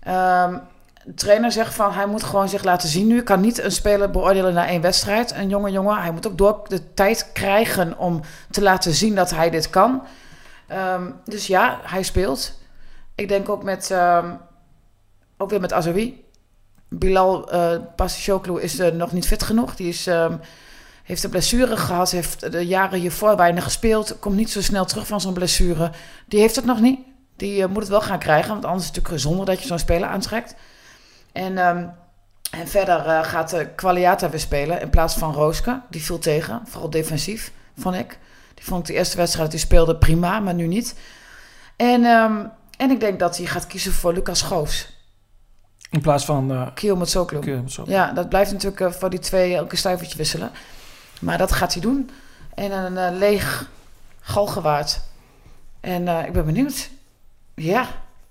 Ehm, 0.00 0.58
de 1.04 1.14
trainer 1.14 1.52
zegt 1.52 1.74
van 1.74 1.92
hij 1.92 2.06
moet 2.06 2.22
gewoon 2.22 2.48
zich 2.48 2.64
laten 2.64 2.88
zien 2.88 3.06
nu. 3.06 3.22
Kan 3.22 3.40
niet 3.40 3.62
een 3.62 3.72
speler 3.72 4.10
beoordelen 4.10 4.54
na 4.54 4.66
één 4.66 4.80
wedstrijd. 4.80 5.34
Een 5.34 5.48
jonge 5.48 5.70
jongen. 5.70 6.00
Hij 6.00 6.10
moet 6.10 6.26
ook 6.26 6.38
door 6.38 6.60
de 6.68 6.94
tijd 6.94 7.30
krijgen 7.32 7.98
om 7.98 8.20
te 8.50 8.62
laten 8.62 8.94
zien 8.94 9.14
dat 9.14 9.30
hij 9.30 9.50
dit 9.50 9.70
kan. 9.70 10.02
Ehm, 10.66 11.10
dus 11.24 11.46
ja, 11.46 11.78
hij 11.82 12.02
speelt. 12.02 12.52
Ik 13.14 13.28
denk 13.28 13.48
ook 13.48 13.62
met 13.62 13.90
ehm, 13.90 14.30
ook 15.36 15.50
weer 15.50 15.60
met 15.60 15.72
Azoui. 15.72 16.24
Bilal 16.88 17.54
uh, 17.54 17.72
Passicioglu 17.96 18.60
is 18.60 18.80
uh, 18.80 18.86
nog 18.86 19.12
niet 19.12 19.26
fit 19.26 19.42
genoeg. 19.42 19.76
Die 19.76 19.88
is, 19.88 20.10
heeft 21.08 21.24
een 21.24 21.30
blessure 21.30 21.76
gehad. 21.76 22.10
Heeft 22.10 22.52
de 22.52 22.66
jaren 22.66 22.98
hiervoor 22.98 23.36
weinig 23.36 23.64
gespeeld. 23.64 24.18
Komt 24.18 24.36
niet 24.36 24.50
zo 24.50 24.62
snel 24.62 24.84
terug 24.84 25.06
van 25.06 25.20
zo'n 25.20 25.32
blessure. 25.32 25.90
Die 26.26 26.40
heeft 26.40 26.56
het 26.56 26.64
nog 26.64 26.80
niet. 26.80 27.00
Die 27.36 27.60
uh, 27.60 27.66
moet 27.66 27.82
het 27.82 27.88
wel 27.88 28.00
gaan 28.00 28.18
krijgen. 28.18 28.48
Want 28.48 28.64
anders 28.64 28.82
is 28.82 28.88
het 28.88 28.96
natuurlijk 28.96 29.22
gezonder 29.22 29.46
dat 29.46 29.60
je 29.60 29.66
zo'n 29.66 29.78
speler 29.78 30.08
aantrekt. 30.08 30.54
En, 31.32 31.58
um, 31.58 31.90
en 32.50 32.68
verder 32.68 33.06
uh, 33.06 33.24
gaat 33.24 33.54
uh, 33.54 33.60
Qualiata 33.74 34.30
weer 34.30 34.40
spelen 34.40 34.80
in 34.80 34.90
plaats 34.90 35.14
van 35.14 35.32
Rooske. 35.32 35.82
Die 35.90 36.02
viel 36.02 36.18
tegen, 36.18 36.62
vooral 36.66 36.90
defensief, 36.90 37.52
vond 37.78 37.94
ik. 37.94 38.18
Die 38.54 38.64
vond 38.64 38.80
ik 38.80 38.86
de 38.86 38.92
eerste 38.92 39.16
wedstrijd 39.16 39.50
die 39.50 39.60
speelde 39.60 39.96
prima, 39.96 40.40
maar 40.40 40.54
nu 40.54 40.66
niet. 40.66 40.94
En, 41.76 42.04
um, 42.04 42.50
en 42.76 42.90
ik 42.90 43.00
denk 43.00 43.18
dat 43.18 43.36
hij 43.36 43.46
gaat 43.46 43.66
kiezen 43.66 43.92
voor 43.92 44.12
Lucas 44.12 44.38
Schoofs. 44.38 44.96
In 45.90 46.00
plaats 46.00 46.24
van... 46.24 46.52
Uh, 46.52 46.66
Kiel 46.74 46.96
met 46.96 47.10
Soklu. 47.10 47.64
Ja, 47.84 48.12
dat 48.12 48.28
blijft 48.28 48.52
natuurlijk 48.52 48.80
uh, 48.80 48.90
voor 48.90 49.10
die 49.10 49.18
twee 49.18 49.54
elke 49.54 49.76
stuivertje 49.76 50.16
wisselen. 50.16 50.50
Maar 51.20 51.38
dat 51.38 51.52
gaat 51.52 51.72
hij 51.72 51.82
doen. 51.82 52.10
En 52.54 52.72
een 52.72 53.12
uh, 53.12 53.18
leeg 53.18 53.66
galgewaard. 54.20 55.00
En 55.80 56.02
uh, 56.02 56.26
ik 56.26 56.32
ben 56.32 56.44
benieuwd. 56.44 56.90
Ja, 57.54 57.86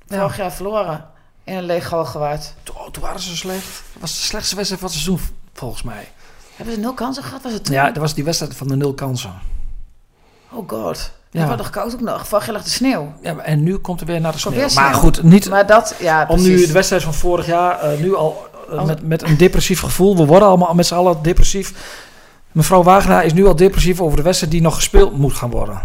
vorig 0.08 0.38
ja. 0.38 0.44
jaar 0.44 0.52
verloren. 0.52 1.06
In 1.44 1.56
een 1.56 1.64
leeg 1.64 1.88
galgewaard. 1.88 2.54
Toen, 2.64 2.76
toen 2.92 3.04
waren 3.04 3.20
ze 3.20 3.38
slecht. 3.38 3.84
Dat 3.94 4.02
was 4.02 4.16
de 4.16 4.22
slechtste 4.22 4.56
wedstrijd 4.56 4.82
van 4.82 4.92
het 4.92 5.00
seizoen, 5.00 5.36
volgens 5.54 5.84
mij. 5.84 6.12
Hebben 6.56 6.76
ze 6.76 6.80
nul 6.80 6.94
kansen 6.94 7.24
gehad? 7.24 7.44
Was 7.44 7.54
het 7.54 7.66
toen? 7.66 7.74
Ja, 7.76 7.86
dat 7.86 7.98
was 7.98 8.14
die 8.14 8.24
wedstrijd 8.24 8.56
van 8.56 8.68
de 8.68 8.76
nul 8.76 8.94
kansen. 8.94 9.34
Oh 10.50 10.70
god. 10.70 11.12
Ja. 11.32 11.40
Het 11.40 11.50
was 11.50 11.58
nog 11.58 11.70
koud 11.70 11.94
ook 11.94 12.02
nog. 12.02 12.28
Vorig 12.28 12.46
jaar 12.46 12.56
lag 12.56 12.64
de 12.64 12.70
sneeuw. 12.70 13.14
Ja, 13.22 13.38
en 13.38 13.64
nu 13.64 13.78
komt 13.78 14.02
er 14.02 14.06
weer 14.06 14.22
naar 14.22 14.32
de 14.32 14.38
sneeuw. 14.38 14.70
Maar 14.74 14.94
goed, 14.94 15.24
niet 15.24 15.50
maar 15.50 15.66
dat, 15.68 15.96
ja, 16.00 16.22
om 16.22 16.28
precies. 16.28 16.48
nu 16.48 16.66
de 16.66 16.72
wedstrijd 16.72 17.04
van 17.04 17.14
vorig 17.14 17.46
jaar 17.46 17.94
uh, 17.94 18.00
nu 18.00 18.16
al 18.16 18.48
met, 18.86 19.08
met 19.08 19.22
een 19.22 19.38
depressief 19.38 19.80
gevoel. 19.80 20.18
We 20.18 20.26
worden 20.26 20.48
allemaal 20.48 20.74
met 20.74 20.86
z'n 20.86 20.96
allen 20.96 21.22
depressief. 21.22 21.74
Mevrouw 22.52 22.84
Wagenaar 22.84 23.26
is 23.26 23.34
nu 23.34 23.46
al 23.46 23.56
depressief 23.56 24.02
over 24.02 24.18
de 24.18 24.24
wedstrijd 24.24 24.52
die 24.52 24.62
nog 24.62 24.76
gespeeld 24.76 25.18
moet 25.18 25.34
gaan 25.34 25.50
worden. 25.50 25.82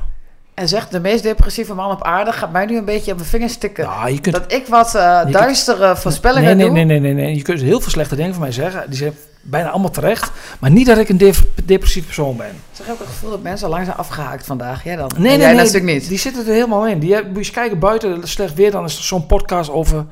En 0.55 0.69
zegt 0.69 0.91
de 0.91 1.01
meest 1.01 1.23
depressieve 1.23 1.75
man 1.75 1.91
op 1.91 2.03
aarde 2.03 2.33
gaat 2.33 2.53
mij 2.53 2.67
nu 2.67 2.77
een 2.77 2.85
beetje 2.85 3.11
op 3.11 3.17
mijn 3.17 3.29
vingers 3.29 3.57
tikken. 3.57 3.85
Nou, 3.85 4.11
je 4.11 4.21
kunt, 4.21 4.35
dat 4.35 4.53
ik 4.53 4.67
wat 4.67 4.95
uh, 4.95 5.25
duistere 5.31 5.87
kunt, 5.87 5.99
voorspellingen 5.99 6.57
nee, 6.57 6.67
doe. 6.67 6.75
Nee, 6.75 6.85
nee, 6.85 7.01
nee, 7.01 7.13
nee. 7.13 7.35
Je 7.35 7.43
kunt 7.43 7.61
heel 7.61 7.81
veel 7.81 7.91
slechte 7.91 8.17
dingen 8.17 8.33
van 8.33 8.43
mij 8.43 8.53
zeggen. 8.53 8.85
Die 8.89 8.99
zijn 8.99 9.13
bijna 9.43 9.71
allemaal 9.71 9.91
terecht. 9.91 10.31
Maar 10.59 10.71
niet 10.71 10.87
dat 10.87 10.99
ik 10.99 11.09
een 11.09 11.17
dep 11.17 11.37
depressief 11.65 12.05
persoon 12.05 12.37
ben. 12.37 12.51
Zeg 12.73 12.91
ook 12.91 12.99
het 12.99 13.09
gevoel 13.09 13.31
dat 13.31 13.43
mensen 13.43 13.67
al 13.67 13.73
lang 13.73 13.85
zijn 13.85 13.97
afgehaakt 13.97 14.47
vandaag. 14.47 14.85
Jij 14.85 14.97
dan? 14.97 15.11
Nee, 15.17 15.23
nee, 15.23 15.39
jij 15.39 15.47
nee. 15.47 15.57
natuurlijk 15.57 15.93
niet. 15.93 16.09
Die 16.09 16.19
zitten 16.19 16.47
er 16.47 16.53
helemaal 16.53 16.87
in. 16.87 16.99
Die, 16.99 17.27
moet 17.33 17.47
je 17.47 17.53
kijken 17.53 17.79
buiten 17.79 18.29
slecht 18.29 18.55
weer. 18.55 18.71
Dan 18.71 18.85
is 18.85 18.97
er 18.97 19.05
zo'n 19.05 19.27
podcast 19.27 19.71
over... 19.71 20.05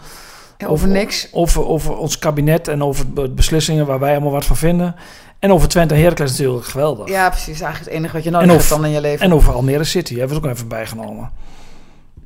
Over, 0.66 0.88
niks. 0.88 1.28
Over, 1.32 1.66
over 1.66 1.96
ons 1.96 2.18
kabinet 2.18 2.68
en 2.68 2.82
over 2.82 3.32
beslissingen 3.34 3.86
waar 3.86 3.98
wij 3.98 4.12
allemaal 4.12 4.30
wat 4.30 4.44
van 4.44 4.56
vinden. 4.56 4.94
En 5.38 5.52
over 5.52 5.68
Twente 5.68 5.94
en 5.94 6.00
Heracles 6.00 6.30
natuurlijk 6.30 6.66
geweldig. 6.66 7.08
Ja, 7.08 7.28
precies. 7.28 7.60
Eigenlijk 7.60 7.78
het 7.78 7.88
enige 7.88 8.12
wat 8.14 8.24
je 8.24 8.30
nodig 8.30 8.50
hebt 8.50 8.68
dan 8.68 8.84
in 8.84 8.90
je 8.90 9.00
leven. 9.00 9.24
En 9.24 9.34
over 9.34 9.52
Almere 9.52 9.84
City 9.84 10.18
hebben 10.18 10.28
we 10.28 10.34
het 10.34 10.44
ook 10.44 10.56
even 10.56 10.68
bijgenomen. 10.68 11.30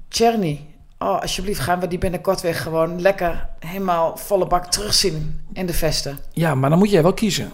Czerny. 0.08 0.66
Oh, 0.98 1.20
alsjeblieft 1.20 1.60
gaan 1.60 1.80
we 1.80 1.88
die 1.88 1.98
binnenkort 1.98 2.40
weer 2.40 2.54
gewoon 2.54 3.00
lekker 3.00 3.48
helemaal 3.58 4.16
volle 4.16 4.46
bak 4.46 4.66
terugzien 4.66 5.40
in 5.52 5.66
de 5.66 5.72
vesten. 5.72 6.18
Ja, 6.32 6.54
maar 6.54 6.70
dan 6.70 6.78
moet 6.78 6.90
jij 6.90 7.02
wel 7.02 7.14
kiezen. 7.14 7.52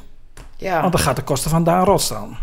Ja. 0.56 0.80
Want 0.80 0.92
dan 0.92 1.02
gaat 1.02 1.16
de 1.16 1.22
kosten 1.22 1.50
van 1.50 1.64
Daan 1.64 1.84
Rot 1.84 2.00
staan. 2.00 2.38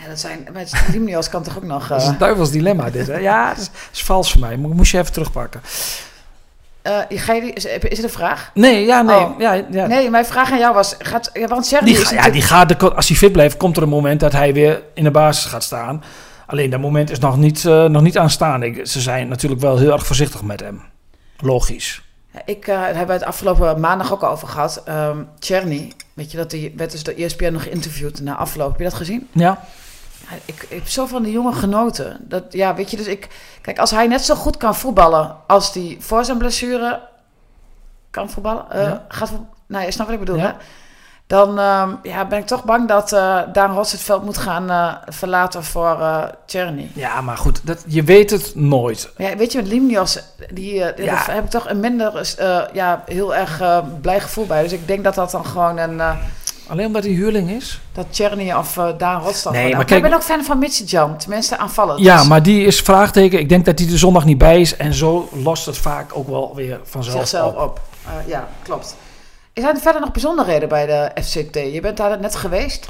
Ja, 0.00 0.08
dat 0.08 0.20
zijn... 0.20 0.48
Met 0.52 0.72
Limnios 0.92 1.28
kan 1.28 1.42
toch 1.42 1.56
ook 1.56 1.62
nog... 1.62 1.82
Uh... 1.82 1.88
Dat 1.88 2.00
is 2.02 2.06
een 2.06 2.18
duivels 2.18 2.50
dilemma 2.50 2.90
dit, 2.90 3.06
hè? 3.06 3.16
Ja, 3.16 3.48
dat 3.48 3.58
is, 3.58 3.64
dat 3.64 3.88
is 3.92 4.02
vals 4.02 4.32
voor 4.32 4.40
mij. 4.40 4.56
Moest 4.56 4.90
je 4.90 4.98
even 4.98 5.12
terugpakken. 5.12 5.60
Uh, 6.86 7.18
ga 7.18 7.32
je 7.32 7.52
is, 7.52 7.64
is 7.64 7.96
het 7.96 8.02
een 8.02 8.10
vraag? 8.10 8.50
Nee, 8.54 8.84
ja, 8.84 9.02
nee. 9.02 9.16
Oh. 9.16 9.38
Ja, 9.38 9.52
ja. 9.70 9.86
Nee, 9.86 10.10
mijn 10.10 10.24
vraag 10.24 10.52
aan 10.52 10.58
jou 10.58 10.74
was... 10.74 10.94
Gaat, 10.98 11.30
ja, 11.32 11.46
want 11.46 11.80
die, 11.84 11.96
ga, 11.96 12.14
ja, 12.14 12.30
die 12.30 12.42
gaat, 12.42 12.68
de, 12.68 12.94
als 12.94 13.08
hij 13.08 13.16
fit 13.16 13.32
blijft, 13.32 13.56
komt 13.56 13.76
er 13.76 13.82
een 13.82 13.88
moment 13.88 14.20
dat 14.20 14.32
hij 14.32 14.52
weer 14.52 14.82
in 14.94 15.04
de 15.04 15.10
basis 15.10 15.44
gaat 15.44 15.62
staan. 15.62 16.02
Alleen 16.46 16.70
dat 16.70 16.80
moment 16.80 17.10
is 17.10 17.18
nog 17.18 17.36
niet, 17.36 17.64
uh, 17.64 17.84
nog 17.84 18.02
niet 18.02 18.18
aanstaande. 18.18 18.80
Ze 18.86 19.00
zijn 19.00 19.28
natuurlijk 19.28 19.60
wel 19.60 19.78
heel 19.78 19.92
erg 19.92 20.06
voorzichtig 20.06 20.42
met 20.42 20.60
hem. 20.60 20.82
Logisch. 21.38 22.02
Ik 22.44 22.66
uh, 22.66 22.82
hebben 22.82 23.16
het 23.16 23.24
afgelopen 23.24 23.80
maandag 23.80 24.12
ook 24.12 24.22
over 24.22 24.48
gehad. 24.48 24.82
Um, 24.88 25.28
Cherny, 25.38 25.92
weet 26.14 26.30
je 26.30 26.36
dat 26.36 26.50
die 26.50 26.72
werd 26.76 26.90
dus 26.90 27.02
de 27.02 27.14
ESPN 27.14 27.52
nog 27.52 27.62
geïnterviewd 27.62 28.20
na 28.20 28.36
afloop. 28.36 28.68
Heb 28.68 28.78
je 28.78 28.84
dat 28.84 28.94
gezien? 28.94 29.28
Ja. 29.32 29.64
Ik, 30.44 30.62
ik 30.62 30.68
heb 30.68 30.88
zo 30.88 31.06
van 31.06 31.22
die 31.22 31.32
jongen 31.32 31.54
genoten. 31.54 32.16
Dat, 32.20 32.44
ja, 32.50 32.74
weet 32.74 32.90
je, 32.90 32.96
dus 32.96 33.06
ik... 33.06 33.28
Kijk, 33.60 33.78
als 33.78 33.90
hij 33.90 34.06
net 34.06 34.24
zo 34.24 34.34
goed 34.34 34.56
kan 34.56 34.74
voetballen 34.74 35.36
als 35.46 35.74
hij 35.74 35.96
voor 36.00 36.24
zijn 36.24 36.38
blessure 36.38 37.00
kan 38.10 38.30
voetballen, 38.30 38.66
uh, 38.74 38.82
ja. 38.82 39.04
gaat 39.08 39.32
nou, 39.66 39.84
je 39.84 39.90
snapt 39.90 40.10
wat 40.10 40.20
ik 40.20 40.24
bedoel, 40.24 40.40
ja. 40.40 40.46
hè? 40.46 40.52
Dan 41.26 41.58
um, 41.58 41.98
ja, 42.02 42.24
ben 42.24 42.38
ik 42.38 42.46
toch 42.46 42.64
bang 42.64 42.88
dat 42.88 43.12
uh, 43.12 43.40
Daan 43.52 43.74
Rots 43.74 43.92
het 43.92 44.00
veld 44.00 44.24
moet 44.24 44.38
gaan 44.38 44.70
uh, 44.70 44.94
verlaten 45.06 45.64
voor 45.64 45.96
uh, 46.00 46.24
Czerny. 46.46 46.90
Ja, 46.94 47.20
maar 47.20 47.36
goed, 47.36 47.66
dat, 47.66 47.84
je 47.86 48.02
weet 48.02 48.30
het 48.30 48.52
nooit. 48.54 49.10
Ja, 49.16 49.36
weet 49.36 49.52
je, 49.52 49.58
met 49.58 49.68
Limnios, 49.68 50.18
die, 50.52 50.74
ja. 50.74 50.92
daar 50.92 51.34
heb 51.34 51.44
ik 51.44 51.50
toch 51.50 51.68
een 51.68 51.80
minder 51.80 52.34
ja, 52.72 53.02
heel 53.06 53.34
erg 53.34 53.82
blij 54.00 54.20
gevoel 54.20 54.46
bij. 54.46 54.62
Dus 54.62 54.72
ik 54.72 54.86
denk 54.86 55.04
dat 55.04 55.14
dat 55.14 55.30
dan 55.30 55.46
gewoon 55.46 55.78
een, 55.78 56.00
Alleen 56.66 56.86
omdat 56.86 57.04
hij 57.04 57.12
huurling 57.12 57.50
is? 57.50 57.80
Dat 57.92 58.06
Tjerny 58.10 58.52
of 58.52 58.76
uh, 58.76 58.88
Daan 58.98 59.22
Rotstad. 59.22 59.52
Nee, 59.52 59.74
maar 59.74 59.84
kijk... 59.84 60.04
Ik 60.04 60.10
ben 60.10 60.18
ook 60.18 60.24
fan 60.24 60.44
van 60.44 60.58
Mitchie 60.58 60.86
Jan. 60.86 61.18
Tenminste, 61.18 61.58
aanvallen. 61.58 62.02
Ja, 62.02 62.24
maar 62.24 62.42
die 62.42 62.64
is 62.64 62.80
vraagteken. 62.80 63.38
Ik 63.38 63.48
denk 63.48 63.64
dat 63.64 63.78
hij 63.78 63.88
de 63.88 63.96
zondag 63.96 64.24
niet 64.24 64.38
bij 64.38 64.60
is. 64.60 64.76
En 64.76 64.94
zo 64.94 65.28
lost 65.32 65.66
het 65.66 65.78
vaak 65.78 66.10
ook 66.16 66.28
wel 66.28 66.54
weer 66.54 66.80
vanzelf 66.84 67.18
Zichzelf 67.18 67.54
op. 67.54 67.60
op. 67.60 67.80
Uh, 68.06 68.28
ja, 68.28 68.48
klopt. 68.62 68.96
Is 69.52 69.64
er 69.64 69.76
verder 69.76 70.00
nog 70.00 70.12
bijzonderheden 70.12 70.68
bij 70.68 70.86
de 70.86 71.22
FCT? 71.22 71.54
Je 71.54 71.80
bent 71.82 71.96
daar 71.96 72.20
net 72.20 72.34
geweest. 72.34 72.88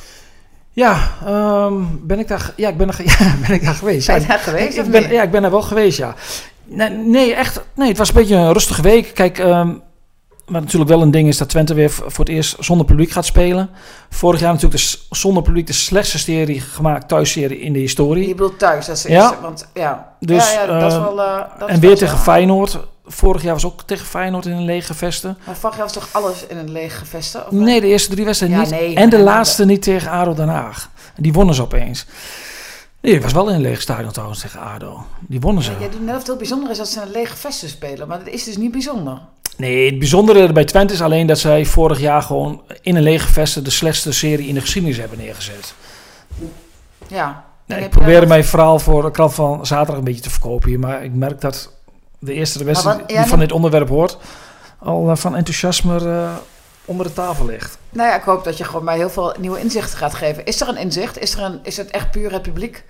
Ja, 0.71 1.13
um, 1.27 2.01
ben 2.03 2.19
ik 2.19 2.29
daar, 2.29 2.53
ja, 2.57 2.69
ik 2.69 2.77
ben, 2.77 2.89
er, 2.89 3.03
ja, 3.19 3.35
ben 3.47 3.55
ik 3.57 3.65
daar 3.65 3.75
geweest. 3.75 4.07
Ben 4.07 4.21
je 4.21 4.27
daar 4.27 4.39
geweest? 4.39 4.79
Ik, 4.79 4.85
ik 4.85 4.91
ben, 4.91 5.13
ja, 5.13 5.23
ik 5.23 5.31
ben 5.31 5.43
daar 5.43 5.51
wel 5.51 5.63
geweest, 5.63 5.99
ja. 5.99 6.15
Nee, 6.65 6.91
nee, 6.91 7.35
echt. 7.35 7.61
Nee, 7.75 7.89
het 7.89 7.99
was 7.99 8.09
een 8.09 8.15
beetje 8.15 8.37
een 8.37 8.53
rustige 8.53 8.83
week. 8.83 9.15
Kijk, 9.15 9.39
um, 9.39 9.83
maar 10.47 10.61
natuurlijk 10.61 10.91
wel 10.91 11.03
een 11.03 11.11
ding 11.11 11.29
is 11.29 11.37
dat 11.37 11.49
Twente 11.49 11.75
weer 11.75 11.91
voor 11.91 12.25
het 12.25 12.29
eerst 12.29 12.57
zonder 12.59 12.87
publiek 12.87 13.11
gaat 13.11 13.25
spelen. 13.25 13.71
Vorig 14.11 14.41
jaar 14.41 14.53
natuurlijk 14.53 14.83
de, 14.83 14.99
zonder 15.11 15.43
publiek 15.43 15.67
de 15.67 15.73
slechtste 15.73 16.19
serie 16.19 16.61
gemaakt, 16.61 17.09
thuisserie 17.09 17.61
in 17.61 17.73
de 17.73 17.79
historie. 17.79 18.29
Je 18.29 18.35
bedoelt 18.35 18.59
thuis, 18.59 18.87
dat 18.87 18.97
is 18.97 19.03
ja. 19.03 19.23
Eerste, 19.23 19.41
want 19.41 19.69
ja. 19.75 20.15
Dus, 20.21 20.53
ja, 20.53 20.61
ja, 20.61 20.81
dat 20.81 20.93
is 20.93 20.99
wel, 20.99 21.19
uh, 21.19 21.41
dat 21.59 21.69
en 21.69 21.81
weer 21.81 21.97
tegen 21.97 22.19
Feyenoord. 22.19 22.79
Vorig 23.07 23.43
jaar 23.43 23.53
was 23.53 23.65
ook 23.65 23.83
tegen 23.83 24.07
Feyenoord 24.07 24.47
in 24.47 24.53
een 24.53 24.65
lege 24.65 24.95
vesten. 24.95 25.39
Maar 25.47 25.57
vorig 25.57 25.77
jaar 25.77 25.85
was 25.85 25.93
toch 25.93 26.09
alles 26.13 26.47
in 26.47 26.57
een 26.57 26.73
lege 26.73 27.05
vesten? 27.05 27.43
nee, 27.51 27.81
de 27.81 27.87
eerste 27.87 28.11
drie 28.11 28.25
wedstrijden 28.25 28.59
niet. 28.59 28.71
Nee, 28.71 28.95
en 28.95 29.11
de 29.11 29.19
laatste 29.19 29.65
niet 29.65 29.83
tegen 29.83 30.11
ADO 30.11 30.35
Den 30.35 30.49
Haag. 30.49 30.91
En 31.17 31.23
die 31.23 31.33
wonnen 31.33 31.55
ze 31.55 31.63
opeens. 31.63 32.07
Nee, 33.01 33.15
het 33.15 33.23
was 33.23 33.33
wel 33.33 33.49
in 33.49 33.55
een 33.55 33.61
leeg 33.61 33.81
stadion 33.81 34.13
trouwens 34.13 34.41
tegen 34.41 34.61
ADO. 34.61 35.07
Die 35.21 35.41
wonnen 35.41 35.63
ze. 35.63 35.71
Ja, 35.71 35.79
jij 35.79 35.91
doet 35.91 36.01
net 36.01 36.11
of 36.11 36.19
het 36.19 36.27
heel 36.27 36.37
bijzonder 36.37 36.71
is 36.71 36.77
dat 36.77 36.89
ze 36.89 37.01
in 37.01 37.07
een 37.07 37.13
lege 37.13 37.37
vesten 37.37 37.69
spelen. 37.69 38.09
Maar 38.09 38.19
dat 38.19 38.29
is 38.29 38.45
dus 38.45 38.57
niet 38.57 38.73
bijzonder. 38.73 39.21
Nee, 39.57 39.91
het 39.91 39.99
bijzondere 39.99 40.53
bij 40.53 40.65
Twente 40.65 40.93
is 40.93 41.03
alleen 41.03 41.27
dat 41.27 41.39
zij 41.39 41.65
vorig 41.65 42.01
jaar 42.01 42.23
gewoon 42.23 42.63
in 42.81 42.97
een 42.97 43.03
lege 43.03 43.33
vesten 43.33 43.65
de 43.65 43.71
slechtste 43.71 44.13
serie 44.13 44.49
in 44.49 44.55
de 44.55 44.61
geschiedenis 44.61 44.97
hebben 44.97 45.19
neergezet. 45.19 45.75
Ja. 47.09 47.45
Nee, 47.67 47.85
ik 47.85 47.91
probeerde 47.91 48.27
mijn 48.27 48.45
verhaal 48.45 48.79
voor 48.79 49.03
de 49.03 49.11
krant 49.11 49.35
van 49.35 49.67
zaterdag 49.67 49.97
een 49.97 50.05
beetje 50.05 50.23
te 50.23 50.31
verkopen 50.31 50.69
hier. 50.69 50.79
Maar 50.79 51.05
ik 51.05 51.13
merk 51.13 51.41
dat 51.41 51.73
de 52.19 52.33
eerste 52.33 52.59
de 52.59 52.65
beste 52.65 53.03
die 53.07 53.19
van 53.19 53.39
dit 53.39 53.53
onderwerp 53.53 53.89
hoort... 53.89 54.19
al 54.79 55.11
uh, 55.11 55.17
van 55.17 55.37
enthousiasme 55.37 56.01
uh, 56.01 56.33
onder 56.85 57.07
de 57.07 57.13
tafel 57.13 57.47
ligt. 57.47 57.79
Nou 57.91 58.09
ja, 58.09 58.17
ik 58.17 58.23
hoop 58.23 58.45
dat 58.45 58.57
je 58.57 58.65
gewoon 58.65 58.85
mij 58.85 58.97
heel 58.97 59.11
veel 59.11 59.35
nieuwe 59.39 59.61
inzichten 59.61 59.99
gaat 59.99 60.15
geven. 60.15 60.45
Is 60.45 60.61
er 60.61 60.69
een 60.69 60.77
inzicht? 60.77 61.19
Is, 61.19 61.35
er 61.35 61.43
een, 61.43 61.61
is 61.63 61.77
het 61.77 61.91
echt 61.91 62.11
puur 62.11 62.33
het 62.33 62.43
publiek? 62.43 62.85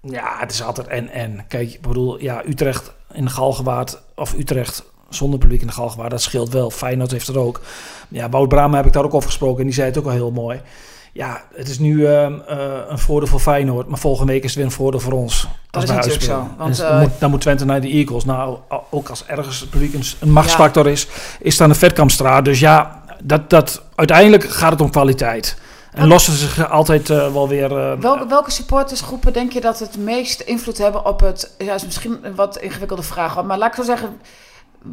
Ja, 0.00 0.36
het 0.38 0.50
is 0.50 0.62
altijd 0.62 0.86
en-en. 0.86 1.44
Kijk, 1.48 1.72
ik 1.72 1.80
bedoel, 1.80 2.20
ja, 2.20 2.42
Utrecht 2.46 2.92
in 3.12 3.30
Galgenwaard... 3.30 4.02
of 4.14 4.34
Utrecht 4.34 4.84
zonder 5.14 5.38
publiek 5.38 5.60
in 5.60 5.66
de 5.66 5.72
Galgenwaard, 5.72 6.10
dat 6.10 6.22
scheelt 6.22 6.52
wel. 6.52 6.70
Feyenoord 6.70 7.10
heeft 7.10 7.28
er 7.28 7.38
ook. 7.38 7.60
Ja, 8.08 8.28
Wout 8.28 8.48
Brama 8.48 8.76
heb 8.76 8.86
ik 8.86 8.92
daar 8.92 9.04
ook 9.04 9.14
over 9.14 9.28
gesproken 9.28 9.58
en 9.58 9.64
die 9.64 9.74
zei 9.74 9.86
het 9.86 9.98
ook 9.98 10.04
al 10.04 10.10
heel 10.10 10.30
mooi. 10.30 10.60
Ja, 11.12 11.42
het 11.54 11.68
is 11.68 11.78
nu 11.78 11.94
uh, 11.94 12.08
uh, 12.10 12.28
een 12.88 12.98
voordeel 12.98 13.28
voor 13.28 13.40
Feyenoord, 13.40 13.88
maar 13.88 13.98
volgende 13.98 14.32
week 14.32 14.42
is 14.42 14.48
het 14.48 14.56
weer 14.56 14.64
een 14.66 14.72
voordeel 14.72 15.00
voor 15.00 15.12
ons. 15.12 15.48
Dat 15.70 15.82
is 15.82 15.88
natuurlijk 15.88 16.22
zo. 16.22 16.48
Want, 16.58 16.76
dan, 16.76 17.00
moet, 17.00 17.10
dan 17.18 17.30
moet 17.30 17.40
Twente 17.40 17.64
naar 17.64 17.80
de 17.80 17.88
Eagles. 17.88 18.24
Nou, 18.24 18.58
ook 18.90 19.08
als 19.08 19.26
ergens 19.26 19.60
het 19.60 19.70
publiek 19.70 19.94
een, 19.94 20.04
een 20.20 20.32
machtsfactor 20.32 20.84
ja. 20.84 20.90
is, 20.90 21.08
is 21.40 21.56
dan 21.56 21.68
de 21.68 21.74
Vetkampstraat. 21.74 22.44
Dus 22.44 22.60
ja, 22.60 23.02
dat, 23.22 23.50
dat, 23.50 23.82
uiteindelijk 23.94 24.44
gaat 24.44 24.70
het 24.70 24.80
om 24.80 24.90
kwaliteit. 24.90 25.56
En 25.92 26.06
lossen 26.06 26.32
ze 26.32 26.38
zich 26.38 26.70
altijd 26.70 27.10
uh, 27.10 27.32
wel 27.32 27.48
weer. 27.48 27.70
Uh, 27.70 27.92
welke, 28.00 28.26
welke 28.26 28.50
supportersgroepen 28.50 29.32
denk 29.32 29.52
je 29.52 29.60
dat 29.60 29.78
het 29.78 29.96
meest 29.96 30.40
invloed 30.40 30.78
hebben 30.78 31.06
op 31.06 31.20
het. 31.20 31.54
Ja, 31.58 31.74
is 31.74 31.84
misschien 31.84 32.18
een 32.22 32.34
wat 32.34 32.58
ingewikkelde 32.58 33.02
vraag, 33.02 33.44
maar 33.44 33.58
laat 33.58 33.68
ik 33.68 33.74
zo 33.74 33.82
zeggen 33.82 34.20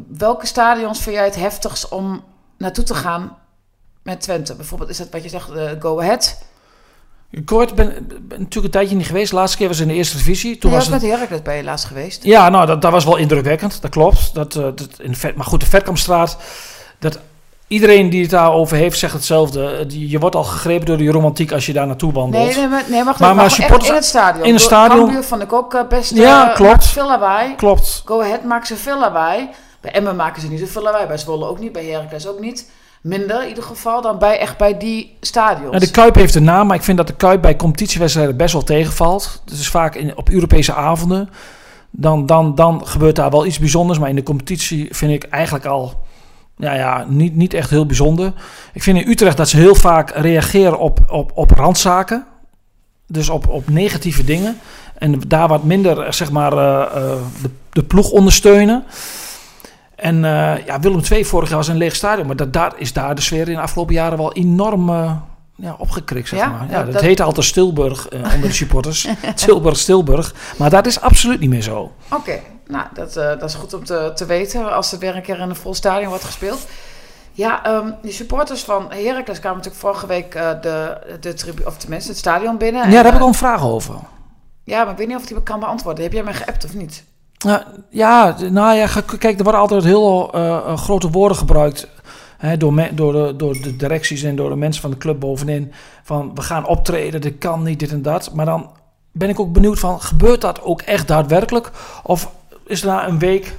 welke 0.08 0.46
stadions 0.46 1.00
vind 1.00 1.16
jij 1.16 1.24
het 1.24 1.34
heftigst 1.34 1.88
om 1.88 2.24
naartoe 2.58 2.84
te 2.84 2.94
gaan 2.94 3.36
met 4.02 4.20
Twente? 4.20 4.54
Bijvoorbeeld 4.54 4.90
is 4.90 4.96
dat 4.96 5.10
wat 5.10 5.22
je 5.22 5.28
zegt, 5.28 5.50
uh, 5.50 5.70
Go 5.78 6.00
Ahead. 6.00 6.38
Kort, 7.44 7.74
ben, 7.74 8.06
ben 8.08 8.20
natuurlijk 8.28 8.64
een 8.64 8.70
tijdje 8.70 8.96
niet 8.96 9.06
geweest. 9.06 9.30
De 9.30 9.36
laatste 9.36 9.56
keer 9.56 9.68
was 9.68 9.80
in 9.80 9.88
de 9.88 9.94
eerste 9.94 10.16
divisie. 10.16 10.58
Toen 10.58 10.70
ja, 10.70 10.76
was 10.76 10.86
het 10.86 11.02
met 11.02 11.10
Heracles 11.10 11.42
bij 11.42 11.56
je 11.56 11.64
laatst 11.64 11.86
geweest. 11.86 12.24
Ja, 12.24 12.48
nou, 12.48 12.66
dat, 12.66 12.82
dat 12.82 12.92
was 12.92 13.04
wel 13.04 13.16
indrukwekkend. 13.16 13.82
Dat 13.82 13.90
klopt. 13.90 14.34
Dat, 14.34 14.54
uh, 14.54 14.62
dat 14.62 14.88
in 14.98 15.16
vet, 15.16 15.36
maar 15.36 15.46
goed, 15.46 15.60
de 15.60 15.66
Vetkampstraat... 15.66 16.36
Dat, 16.98 17.18
iedereen 17.66 18.10
die 18.10 18.22
het 18.22 18.30
daarover 18.30 18.76
heeft, 18.76 18.98
zegt 18.98 19.12
hetzelfde. 19.12 19.84
Je 19.88 20.18
wordt 20.18 20.36
al 20.36 20.44
gegrepen 20.44 20.86
door 20.86 20.96
die 20.96 21.10
romantiek 21.10 21.52
als 21.52 21.66
je 21.66 21.72
daar 21.72 21.86
naartoe 21.86 22.12
wandelt. 22.12 22.44
Nee, 22.44 22.56
nee, 22.56 22.68
maar, 22.68 22.84
nee 22.88 23.04
wacht 23.04 23.18
maar, 23.18 23.34
maar, 23.34 23.58
in 23.58 23.94
het 23.94 24.04
stadion. 24.04 24.46
In 24.46 24.52
het 24.52 24.62
stadion. 24.62 25.04
Cambuur 25.04 25.24
vond 25.24 25.42
ik 25.42 25.52
ook 25.52 25.88
best... 25.88 26.14
Ja, 26.14 26.48
uh, 26.48 26.54
klopt. 26.54 26.86
veel 26.86 27.06
lawaai. 27.06 27.54
Klopt. 27.54 28.02
Go 28.04 28.20
Ahead 28.20 28.44
maakt 28.44 28.66
ze 28.66 28.76
veel 28.76 28.98
lawaai. 28.98 29.48
Bij 29.82 29.92
Emmen 29.92 30.16
maken 30.16 30.42
ze 30.42 30.48
niet 30.48 30.60
zoveel 30.60 30.82
lawaai. 30.82 31.06
Bij 31.06 31.18
Zwolle 31.18 31.46
ook 31.46 31.58
niet. 31.58 31.72
Bij 31.72 31.84
Heracles 31.84 32.26
ook 32.26 32.40
niet. 32.40 32.70
Minder 33.02 33.42
in 33.42 33.48
ieder 33.48 33.64
geval 33.64 34.02
dan 34.02 34.18
bij, 34.18 34.38
echt 34.38 34.56
bij 34.56 34.78
die 34.78 35.16
stadions. 35.20 35.70
Nou, 35.70 35.84
de 35.84 35.90
Kuip 35.90 36.14
heeft 36.14 36.34
een 36.34 36.44
naam, 36.44 36.66
maar 36.66 36.76
ik 36.76 36.82
vind 36.82 36.96
dat 36.96 37.06
de 37.06 37.14
Kuip 37.14 37.42
bij 37.42 37.56
competitiewedstrijden 37.56 38.36
best 38.36 38.52
wel 38.52 38.62
tegenvalt. 38.62 39.42
Is 39.52 39.68
vaak 39.68 39.94
in, 39.94 40.16
op 40.16 40.28
Europese 40.28 40.74
avonden. 40.74 41.30
Dan, 41.90 42.26
dan, 42.26 42.54
dan 42.54 42.86
gebeurt 42.86 43.16
daar 43.16 43.30
wel 43.30 43.46
iets 43.46 43.58
bijzonders. 43.58 43.98
Maar 43.98 44.08
in 44.08 44.14
de 44.14 44.22
competitie 44.22 44.88
vind 44.94 45.12
ik 45.12 45.24
eigenlijk 45.30 45.66
al 45.66 46.02
ja, 46.56 46.74
ja, 46.74 47.04
niet, 47.08 47.36
niet 47.36 47.54
echt 47.54 47.70
heel 47.70 47.86
bijzonder. 47.86 48.32
Ik 48.72 48.82
vind 48.82 48.98
in 48.98 49.10
Utrecht 49.10 49.36
dat 49.36 49.48
ze 49.48 49.56
heel 49.56 49.74
vaak 49.74 50.10
reageren 50.10 50.78
op, 50.78 50.98
op, 51.08 51.30
op 51.34 51.50
randzaken. 51.50 52.26
Dus 53.06 53.28
op, 53.28 53.48
op 53.48 53.68
negatieve 53.68 54.24
dingen. 54.24 54.58
En 54.98 55.20
daar 55.26 55.48
wat 55.48 55.64
minder 55.64 56.14
zeg 56.14 56.30
maar, 56.30 56.52
uh, 56.52 56.58
uh, 56.58 57.12
de, 57.42 57.50
de 57.70 57.82
ploeg 57.82 58.10
ondersteunen. 58.10 58.84
En 60.02 60.16
uh, 60.16 60.66
ja, 60.66 60.80
Willem 60.80 61.00
II 61.10 61.24
vorig 61.24 61.48
jaar 61.48 61.58
was 61.58 61.68
een 61.68 61.76
leeg 61.76 61.94
stadion. 61.94 62.26
Maar 62.26 62.36
dat, 62.36 62.52
daar 62.52 62.72
is 62.76 62.92
daar 62.92 63.14
de 63.14 63.20
sfeer 63.20 63.48
in 63.48 63.54
de 63.54 63.60
afgelopen 63.60 63.94
jaren 63.94 64.18
wel 64.18 64.32
enorm 64.32 64.88
uh, 64.88 65.12
ja, 65.56 65.74
opgekrikt, 65.78 66.28
zeg 66.28 66.38
ja? 66.38 66.48
maar. 66.48 66.70
Ja, 66.70 66.84
dat, 66.84 66.92
dat 66.92 67.02
heette 67.02 67.22
altijd 67.22 67.46
Stilburg 67.46 68.12
uh, 68.12 68.18
onder 68.34 68.40
de 68.40 68.52
supporters. 68.52 69.08
Tilburg, 69.34 69.78
Stilburg. 69.78 70.34
Maar 70.56 70.70
dat 70.70 70.86
is 70.86 71.00
absoluut 71.00 71.40
niet 71.40 71.50
meer 71.50 71.62
zo. 71.62 71.78
Oké, 71.80 72.14
okay. 72.14 72.42
nou, 72.66 72.86
dat, 72.94 73.14
dat 73.14 73.42
is 73.42 73.54
goed 73.54 73.74
om 73.74 73.84
te, 73.84 74.12
te 74.14 74.26
weten 74.26 74.74
als 74.74 74.92
er 74.92 74.98
weer 74.98 75.16
een 75.16 75.22
keer 75.22 75.38
in 75.38 75.48
een 75.48 75.56
vol 75.56 75.74
stadion 75.74 76.08
wordt 76.08 76.24
gespeeld. 76.24 76.66
Ja, 77.32 77.76
um, 77.76 77.94
die 78.02 78.12
supporters 78.12 78.62
van 78.62 78.92
Heracles 78.92 79.38
kwamen 79.38 79.58
natuurlijk 79.58 79.84
vorige 79.84 80.06
week 80.06 80.32
de, 80.62 80.98
de 81.20 81.34
tribu, 81.34 81.62
of 81.64 81.76
tenminste 81.76 82.10
het 82.10 82.18
stadion 82.18 82.58
binnen. 82.58 82.84
Ja, 82.84 82.94
daar 82.94 83.04
heb 83.04 83.14
ik 83.14 83.20
al 83.20 83.26
een 83.26 83.34
vraag 83.34 83.64
over. 83.64 83.94
Ja, 84.64 84.82
maar 84.82 84.92
ik 84.92 84.98
weet 84.98 85.08
niet 85.08 85.16
of 85.16 85.26
die 85.26 85.42
kan 85.42 85.60
beantwoorden. 85.60 86.04
Heb 86.04 86.12
jij 86.12 86.22
mij 86.22 86.34
geappt 86.34 86.64
of 86.64 86.74
niet? 86.74 87.04
Ja, 87.90 88.36
nou 88.50 88.76
ja, 88.76 88.88
kijk, 89.18 89.38
er 89.38 89.42
worden 89.42 89.60
altijd 89.60 89.84
heel 89.84 90.36
uh, 90.36 90.76
grote 90.76 91.10
woorden 91.10 91.36
gebruikt 91.36 91.88
hè, 92.38 92.56
door, 92.56 92.74
me, 92.74 92.94
door, 92.94 93.12
de, 93.12 93.36
door 93.36 93.52
de 93.52 93.76
directies 93.76 94.22
en 94.22 94.36
door 94.36 94.48
de 94.48 94.56
mensen 94.56 94.82
van 94.82 94.90
de 94.90 94.96
club 94.96 95.20
bovenin. 95.20 95.72
Van 96.02 96.34
we 96.34 96.42
gaan 96.42 96.66
optreden, 96.66 97.20
dit 97.20 97.38
kan 97.38 97.62
niet, 97.62 97.78
dit 97.78 97.92
en 97.92 98.02
dat. 98.02 98.34
Maar 98.34 98.46
dan 98.46 98.70
ben 99.12 99.28
ik 99.28 99.40
ook 99.40 99.52
benieuwd 99.52 99.78
van, 99.78 100.00
gebeurt 100.00 100.40
dat 100.40 100.62
ook 100.62 100.80
echt 100.80 101.08
daadwerkelijk? 101.08 101.70
Of 102.02 102.30
is 102.66 102.82
na 102.82 103.06
een 103.08 103.18
week 103.18 103.56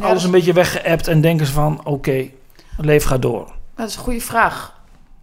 alles 0.00 0.24
een 0.24 0.30
beetje 0.30 0.52
weggeëpt 0.52 1.08
en 1.08 1.20
denken 1.20 1.46
ze 1.46 1.52
van, 1.52 1.78
oké, 1.78 1.88
okay, 1.88 2.34
het 2.76 2.84
leven 2.84 3.08
gaat 3.08 3.22
door? 3.22 3.52
Dat 3.76 3.88
is 3.88 3.96
een 3.96 4.02
goede 4.02 4.20
vraag. 4.20 4.79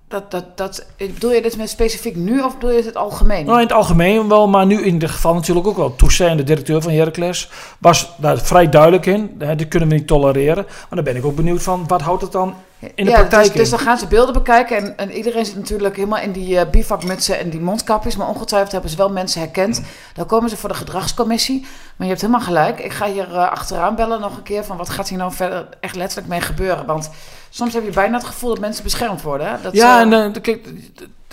Dat, 0.07 0.31
dat, 0.31 0.57
dat, 0.57 0.85
bedoel 0.97 1.33
je 1.33 1.41
dit 1.41 1.57
met 1.57 1.69
specifiek 1.69 2.15
nu 2.15 2.41
of 2.41 2.53
bedoel 2.53 2.71
je 2.71 2.83
het 2.83 2.95
algemeen? 2.95 3.45
Nou, 3.45 3.57
in 3.57 3.63
het 3.63 3.73
algemeen 3.73 4.27
wel, 4.27 4.47
maar 4.47 4.65
nu 4.65 4.83
in 4.83 4.99
dit 4.99 5.09
geval 5.09 5.33
natuurlijk 5.33 5.67
ook 5.67 5.77
wel. 5.77 5.95
Toussaint, 5.95 6.37
de 6.37 6.43
directeur 6.43 6.81
van 6.81 6.91
Heracles, 6.91 7.49
was 7.79 8.11
daar 8.17 8.37
vrij 8.37 8.69
duidelijk 8.69 9.05
in. 9.05 9.35
Dat 9.37 9.67
kunnen 9.67 9.89
we 9.89 9.95
niet 9.95 10.07
tolereren. 10.07 10.65
Maar 10.65 10.87
dan 10.89 11.03
ben 11.03 11.15
ik 11.15 11.25
ook 11.25 11.35
benieuwd 11.35 11.63
van, 11.63 11.87
wat 11.87 12.01
houdt 12.01 12.21
het 12.21 12.31
dan 12.31 12.55
in 12.79 13.05
de 13.05 13.11
ja, 13.11 13.17
praktijk 13.17 13.45
dus, 13.45 13.55
dus, 13.55 13.69
dan 13.69 13.79
gaan 13.79 13.97
ze 13.97 14.07
beelden 14.07 14.33
bekijken 14.33 14.77
en, 14.77 14.97
en 14.97 15.11
iedereen 15.11 15.45
zit 15.45 15.55
natuurlijk 15.55 15.95
helemaal 15.95 16.19
in 16.19 16.31
die 16.31 16.53
uh, 16.53 16.61
bivakmutsen 16.71 17.39
en 17.39 17.49
die 17.49 17.59
mondkapjes. 17.59 18.15
Maar 18.15 18.27
ongetwijfeld 18.27 18.71
hebben 18.71 18.89
ze 18.89 18.97
wel 18.97 19.09
mensen 19.09 19.41
herkend. 19.41 19.81
Dan 20.13 20.25
komen 20.25 20.49
ze 20.49 20.57
voor 20.57 20.69
de 20.69 20.75
gedragscommissie. 20.75 21.61
Maar 21.95 22.07
je 22.07 22.13
hebt 22.13 22.21
helemaal 22.21 22.41
gelijk. 22.45 22.79
Ik 22.79 22.93
ga 22.93 23.07
hier 23.07 23.29
uh, 23.31 23.51
achteraan 23.51 23.95
bellen 23.95 24.21
nog 24.21 24.37
een 24.37 24.43
keer 24.43 24.63
van 24.63 24.77
wat 24.77 24.89
gaat 24.89 25.09
hier 25.09 25.17
nou 25.17 25.33
verder 25.33 25.67
echt 25.79 25.95
letterlijk 25.95 26.27
mee 26.27 26.41
gebeuren. 26.41 26.85
Want 26.85 27.09
soms 27.49 27.73
heb 27.73 27.83
je 27.83 27.91
bijna 27.91 28.17
het 28.17 28.25
gevoel 28.25 28.49
dat 28.49 28.59
mensen 28.59 28.83
beschermd 28.83 29.21
worden. 29.21 29.47
Hè? 29.47 29.61
Dat, 29.61 29.73
ja, 29.73 30.01
en, 30.01 30.41
kijk, 30.41 30.67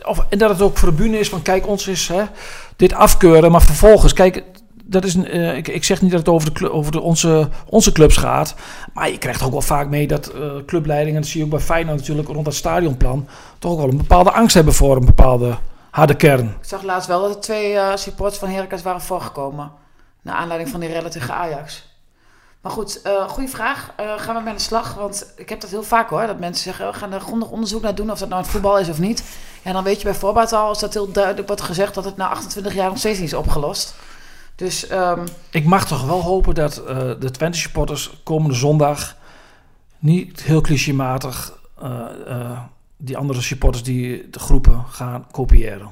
of, 0.04 0.24
en 0.28 0.38
dat 0.38 0.50
het 0.50 0.60
ook 0.60 0.78
voor 0.78 0.88
de 0.88 0.94
bühne 0.94 1.18
is 1.18 1.28
van 1.28 1.42
kijk, 1.42 1.66
ons 1.66 1.88
is 1.88 2.08
hè, 2.08 2.24
dit 2.76 2.92
afkeuren. 2.92 3.50
Maar 3.50 3.62
vervolgens, 3.62 4.12
kijk, 4.12 4.42
dat 4.86 5.04
is, 5.04 5.16
uh, 5.16 5.56
ik, 5.56 5.68
ik 5.68 5.84
zeg 5.84 6.02
niet 6.02 6.10
dat 6.10 6.20
het 6.20 6.28
over, 6.28 6.54
de 6.54 6.72
over 6.72 6.92
de, 6.92 7.00
onze, 7.00 7.48
onze 7.68 7.92
clubs 7.92 8.16
gaat. 8.16 8.54
Maar 8.92 9.10
je 9.10 9.18
krijgt 9.18 9.42
ook 9.42 9.50
wel 9.50 9.60
vaak 9.60 9.88
mee 9.88 10.06
dat 10.06 10.34
uh, 10.34 10.52
clubleidingen, 10.66 11.20
dat 11.20 11.30
zie 11.30 11.38
je 11.38 11.44
ook 11.44 11.50
bij 11.50 11.60
Feyenoord 11.60 11.98
natuurlijk, 11.98 12.28
rond 12.28 12.44
dat 12.44 12.54
stadionplan, 12.54 13.28
toch 13.58 13.72
ook 13.72 13.78
wel 13.78 13.88
een 13.88 13.96
bepaalde 13.96 14.32
angst 14.32 14.54
hebben 14.54 14.74
voor 14.74 14.96
een 14.96 15.04
bepaalde 15.04 15.56
harde 15.90 16.16
kern. 16.16 16.46
Ik 16.46 16.68
zag 16.68 16.82
laatst 16.82 17.08
wel 17.08 17.20
dat 17.20 17.34
er 17.34 17.40
twee 17.40 17.72
uh, 17.72 17.96
supporters 17.96 18.38
van 18.38 18.48
Heracles 18.48 18.82
waren 18.82 19.00
voorgekomen. 19.00 19.70
Naar 20.22 20.34
aanleiding 20.34 20.70
van 20.70 20.80
die 20.80 20.88
rellen 20.88 21.10
tegen 21.10 21.34
Ajax. 21.34 21.92
Maar 22.60 22.72
goed, 22.72 23.00
goede 23.28 23.48
vraag. 23.48 23.92
Gaan 24.16 24.36
we 24.36 24.42
met 24.42 24.54
de 24.56 24.62
slag? 24.62 24.94
Want 24.94 25.32
ik 25.36 25.48
heb 25.48 25.60
dat 25.60 25.70
heel 25.70 25.82
vaak 25.82 26.08
hoor. 26.08 26.26
Dat 26.26 26.38
mensen 26.38 26.64
zeggen, 26.64 26.86
we 26.86 26.92
gaan 26.92 27.12
er 27.12 27.20
grondig 27.20 27.50
onderzoek 27.50 27.82
naar 27.82 27.94
doen 27.94 28.10
of 28.10 28.18
dat 28.18 28.28
nou 28.28 28.42
het 28.42 28.50
voetbal 28.50 28.78
is 28.78 28.88
of 28.88 28.98
niet. 28.98 29.24
En 29.62 29.72
dan 29.72 29.84
weet 29.84 29.98
je 29.98 30.04
bij 30.04 30.14
voorbaat 30.14 30.52
al, 30.52 30.66
als 30.66 30.80
dat 30.80 30.94
heel 30.94 31.12
duidelijk 31.12 31.46
wordt 31.46 31.62
gezegd, 31.62 31.94
dat 31.94 32.04
het 32.04 32.16
na 32.16 32.28
28 32.28 32.74
jaar 32.74 32.88
nog 32.88 32.98
steeds 32.98 33.18
niet 33.18 33.28
is 33.28 33.34
opgelost. 33.34 33.94
Dus, 34.56 34.90
um... 34.90 35.24
Ik 35.50 35.64
mag 35.64 35.86
toch 35.86 36.06
wel 36.06 36.22
hopen 36.22 36.54
dat 36.54 36.82
uh, 36.88 36.96
de 37.20 37.30
Twente 37.30 37.58
supporters 37.58 38.10
komende 38.22 38.54
zondag 38.54 39.16
niet 39.98 40.42
heel 40.42 40.60
clichématig 40.60 41.62
die 42.96 43.16
andere 43.16 43.40
supporters 43.40 43.82
die 43.82 44.30
de 44.30 44.38
groepen 44.38 44.84
gaan 44.88 45.26
kopiëren. 45.30 45.88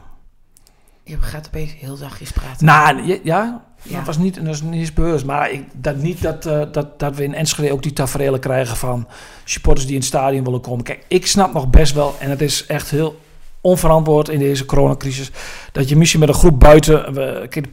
Je 1.05 1.17
gaat 1.21 1.47
opeens 1.47 1.75
heel 1.79 1.97
zachtjes 1.97 2.33
praten. 2.33 2.67
Nou, 2.67 3.07
ja, 3.07 3.19
ja, 3.23 3.65
Ja. 3.83 3.97
dat 3.97 4.07
was 4.07 4.19
niet, 4.19 4.35
dat 4.35 4.55
is 4.55 4.63
niet 4.63 4.75
eens 4.75 4.93
bewust. 4.93 5.25
Maar 5.25 5.51
ik, 5.51 5.65
dat 5.73 5.97
niet 5.97 6.23
dat, 6.23 6.47
eh, 6.47 6.63
dat, 6.73 6.99
dat 6.99 7.17
we 7.17 7.25
in 7.25 7.35
Enschede 7.35 7.73
ook 7.73 7.83
die 7.83 7.93
tafereelen 7.93 8.41
krijgen 8.41 8.77
van 8.77 9.09
supporters 9.45 9.87
die 9.87 9.95
in 9.95 10.01
het 10.01 10.09
stadion 10.09 10.45
willen 10.45 10.61
komen. 10.61 10.85
Kijk, 10.85 11.05
ik 11.09 11.27
snap 11.27 11.53
nog 11.53 11.71
best 11.71 11.95
wel, 11.95 12.15
en 12.19 12.31
het 12.31 12.41
is 12.41 12.67
echt 12.67 12.91
heel 12.91 13.21
onverantwoord 13.61 14.29
in 14.29 14.39
deze 14.39 14.65
coronacrisis, 14.65 15.31
dat 15.73 15.89
je 15.89 15.97
misschien 15.97 16.21
met 16.21 16.29
een 16.29 16.35
groep 16.35 16.61
buiten... 16.61 17.15
We, 17.15 17.47
kijk, 17.49 17.71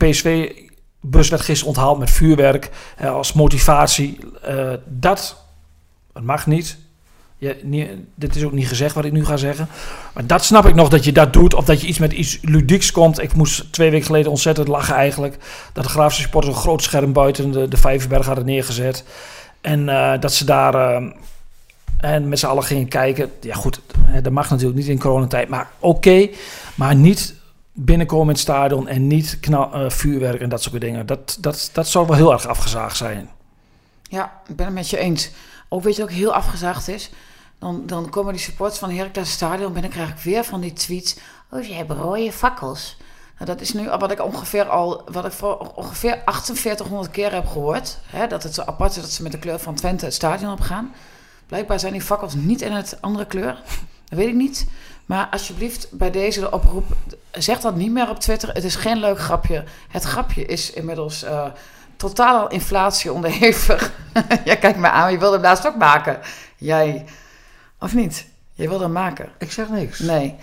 PSV-bus 1.00 1.30
werd 1.30 1.42
gisteren 1.42 1.74
onthaald 1.74 2.00
met 2.00 2.10
vuurwerk 2.10 2.70
als 3.02 3.34
motivatie. 3.34 4.20
Eh, 4.44 4.74
dat, 4.86 5.44
dat 6.14 6.24
mag 6.24 6.48
niet. 6.48 6.78
Dit 8.16 8.36
is 8.36 8.44
ook 8.44 8.52
niet 8.52 8.68
gezegd 8.68 8.96
wat 8.96 9.06
ik 9.06 9.12
nu 9.12 9.26
ga 9.26 9.38
zeggen. 9.38 9.68
Maar 10.14 10.26
dat 10.26 10.44
snap 10.44 10.66
ik 10.66 10.76
nog 10.76 10.90
dat 10.90 11.04
je 11.04 11.12
dat 11.12 11.34
doet. 11.34 11.54
Of 11.54 11.66
dat 11.66 11.82
je 11.82 11.88
iets 11.88 12.00
met 12.00 12.12
iets 12.12 12.40
ludieks 12.42 12.92
komt. 12.92 13.22
Ik 13.22 13.36
moest 13.36 13.74
twee 13.74 13.90
weken 13.90 14.06
geleden 14.06 14.32
ontzettend 14.32 14.68
lachen 14.68 14.96
eigenlijk. 14.96 15.38
Dat 15.74 15.84
de 15.84 15.90
Graafse 15.90 16.22
supporters 16.22 16.56
een 16.56 16.62
groot 16.62 16.84
scherm 16.84 17.14
buiten 17.14 17.52
de, 17.52 17.68
de 17.68 17.78
Vijverberg 17.78 18.26
hadden 18.26 18.46
neergezet. 18.46 19.04
En 19.62 19.90
eh, 19.90 20.20
dat 20.20 20.34
ze 20.34 20.46
daar 20.46 20.74
eh, 20.76 21.12
en 22.00 22.30
met 22.30 22.40
z'n 22.40 22.46
allen 22.46 22.64
gingen 22.64 22.88
kijken. 22.88 23.32
Ja 23.42 23.56
goed, 23.56 23.82
dat 24.24 24.32
mag 24.32 24.50
natuurlijk 24.50 24.78
niet 24.78 24.88
in 24.88 25.00
coronatijd. 25.00 25.50
Maar 25.50 25.70
oké, 25.80 26.30
maar 26.76 26.96
niet 26.96 27.39
binnenkomen 27.86 28.28
in 28.28 28.32
het 28.32 28.40
stadion 28.40 28.88
en 28.88 29.08
niet 29.08 29.38
knal, 29.40 29.74
eh, 29.74 29.90
vuurwerk 29.90 30.42
en 30.42 30.50
dat 30.50 30.62
soort 30.62 30.82
dingen. 30.82 31.06
Dat, 31.06 31.38
dat, 31.40 31.70
dat 31.74 31.88
zou 31.88 32.08
wel 32.08 32.16
heel 32.16 32.32
erg 32.32 32.48
afgezaagd 32.48 32.98
zijn. 32.98 33.30
Ja, 34.04 34.42
ik 34.48 34.56
ben 34.56 34.66
het 34.66 34.76
met 34.76 34.90
je 34.90 34.98
eens. 34.98 35.32
Ook 35.70 35.84
weet 35.84 35.96
je 35.96 36.04
ook 36.04 36.12
heel 36.12 36.34
afgezaagd 36.34 36.88
is. 36.88 37.10
Dan, 37.60 37.84
dan 37.86 38.10
komen 38.10 38.34
die 38.34 38.42
supporters 38.42 38.80
van 38.80 38.92
Heracles 38.92 39.32
Stadion 39.32 39.74
binnen. 39.74 39.92
krijg 39.92 40.10
ik 40.10 40.18
weer 40.18 40.44
van 40.44 40.62
die 40.62 40.74
tweets. 40.74 41.16
Oh, 41.52 41.64
ze 41.64 41.74
hebben 41.74 41.98
rode 41.98 42.32
fakkels. 42.32 42.98
Nou, 43.38 43.52
dat 43.52 43.62
is 43.62 43.74
nu 43.74 43.90
wat 43.90 44.12
ik 44.12 44.24
ongeveer 44.24 44.66
al, 44.66 45.02
wat 45.12 45.26
ik 45.26 45.32
voor 45.32 45.72
ongeveer 45.76 46.22
4800 46.26 47.12
keer 47.12 47.34
heb 47.34 47.48
gehoord. 47.48 48.00
Hè, 48.06 48.28
dat 48.28 48.44
het 48.44 48.54
zo 48.54 48.62
apart 48.62 48.96
is 48.96 49.02
dat 49.02 49.12
ze 49.12 49.24
met 49.24 49.32
de 49.32 49.40
kleur 49.40 49.60
van 49.60 49.76
Twente 49.76 50.06
het 50.06 50.14
stadion 50.14 50.52
op 50.52 50.60
gaan. 50.60 50.94
Blijkbaar 51.48 51.80
zijn 51.80 51.94
die 51.94 52.02
fakkels 52.02 52.34
niet 52.34 52.62
in 52.62 52.72
het 52.72 52.98
andere 53.02 53.26
kleur. 53.26 53.62
Dat 54.10 54.20
weet 54.20 54.28
ik 54.28 54.36
niet. 54.36 54.68
Maar 55.06 55.28
alsjeblieft, 55.32 55.88
bij 55.92 56.12
deze 56.12 56.40
de 56.40 56.52
oproep, 56.52 56.86
zeg 57.32 57.60
dat 57.60 57.76
niet 57.76 57.92
meer 57.92 58.10
op 58.10 58.20
Twitter. 58.20 58.54
Het 58.54 58.64
is 58.64 58.76
geen 58.76 59.00
leuk 59.00 59.20
grapje. 59.20 59.64
Het 59.90 60.04
grapje 60.04 60.46
is 60.46 60.72
inmiddels 60.72 61.24
uh, 61.24 61.46
totaal 61.98 62.50
inflatie 62.50 63.14
onderhevig. 63.14 63.92
Jij 64.46 64.58
kijkt 64.58 64.80
me 64.80 64.90
aan, 64.90 65.12
je 65.12 65.18
wilde 65.18 65.36
hem 65.36 65.46
laatst 65.46 65.68
ook 65.68 65.76
maken. 65.76 66.20
Jij, 66.58 67.06
of 67.80 67.94
niet? 67.94 68.28
Je 68.54 68.68
wilde 68.68 68.84
hem 68.84 68.94
maken. 68.94 69.30
Ik 69.38 69.52
zeg 69.52 69.70
niks. 69.70 70.00
Nee. 70.00 70.36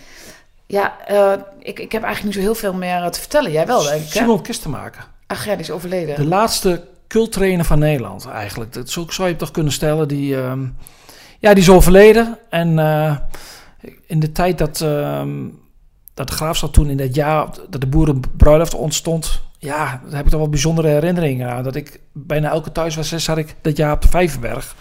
Ja, 0.67 0.97
uh, 1.11 1.33
ik, 1.59 1.79
ik 1.79 1.93
heb 1.93 2.03
eigenlijk 2.03 2.25
niet 2.25 2.45
zo 2.45 2.51
heel 2.51 2.61
veel 2.61 2.75
meer 2.75 3.11
te 3.11 3.21
vertellen. 3.21 3.53
Jij 3.53 3.67
wel, 3.67 3.83
denk 3.83 4.03
ik. 4.03 4.13
Hè? 4.13 4.19
Simon 4.19 4.43
Kistenmaker. 4.43 5.07
Ach 5.27 5.45
ja, 5.45 5.53
die 5.53 5.61
is 5.61 5.71
overleden. 5.71 6.17
De 6.17 6.27
laatste 6.27 6.85
cultrainer 7.09 7.65
van 7.65 7.79
Nederland 7.79 8.27
eigenlijk. 8.27 8.73
Dat 8.73 8.91
zo 8.91 9.07
zou 9.09 9.29
je 9.29 9.37
toch 9.37 9.51
kunnen 9.51 9.73
stellen. 9.73 10.09
Die, 10.09 10.35
uh, 10.35 10.53
ja, 11.39 11.55
die 11.55 11.63
is 11.63 11.71
overleden. 11.71 12.39
En 12.51 12.79
in 14.07 14.21
de 14.21 14.33
tijd 14.33 14.59
dat, 14.59 14.81
uh, 14.81 15.23
dat 16.17 16.29
de 16.29 16.35
graafstad 16.35 16.73
toen 16.73 16.91
in 16.91 16.97
dat 16.97 17.15
jaar 17.15 17.47
dat 17.71 17.81
de 17.81 17.87
boerenbruiloft 17.87 18.75
ontstond. 18.75 19.41
Ja, 19.59 20.01
daar 20.05 20.17
heb 20.17 20.25
ik 20.25 20.31
toch 20.31 20.41
wel 20.41 20.49
bijzondere 20.49 20.89
herinneringen 20.89 21.51
aan. 21.51 21.63
Dat 21.63 21.75
ik 21.75 22.01
bijna 22.13 22.51
elke 22.51 22.73
thuiswedstrijd 22.73 23.23
zat 23.23 23.39
ik 23.39 23.57
dat 23.63 23.77
jaar 23.77 23.93
op 23.93 24.03
de 24.03 24.09
Vijverberg. 24.09 24.75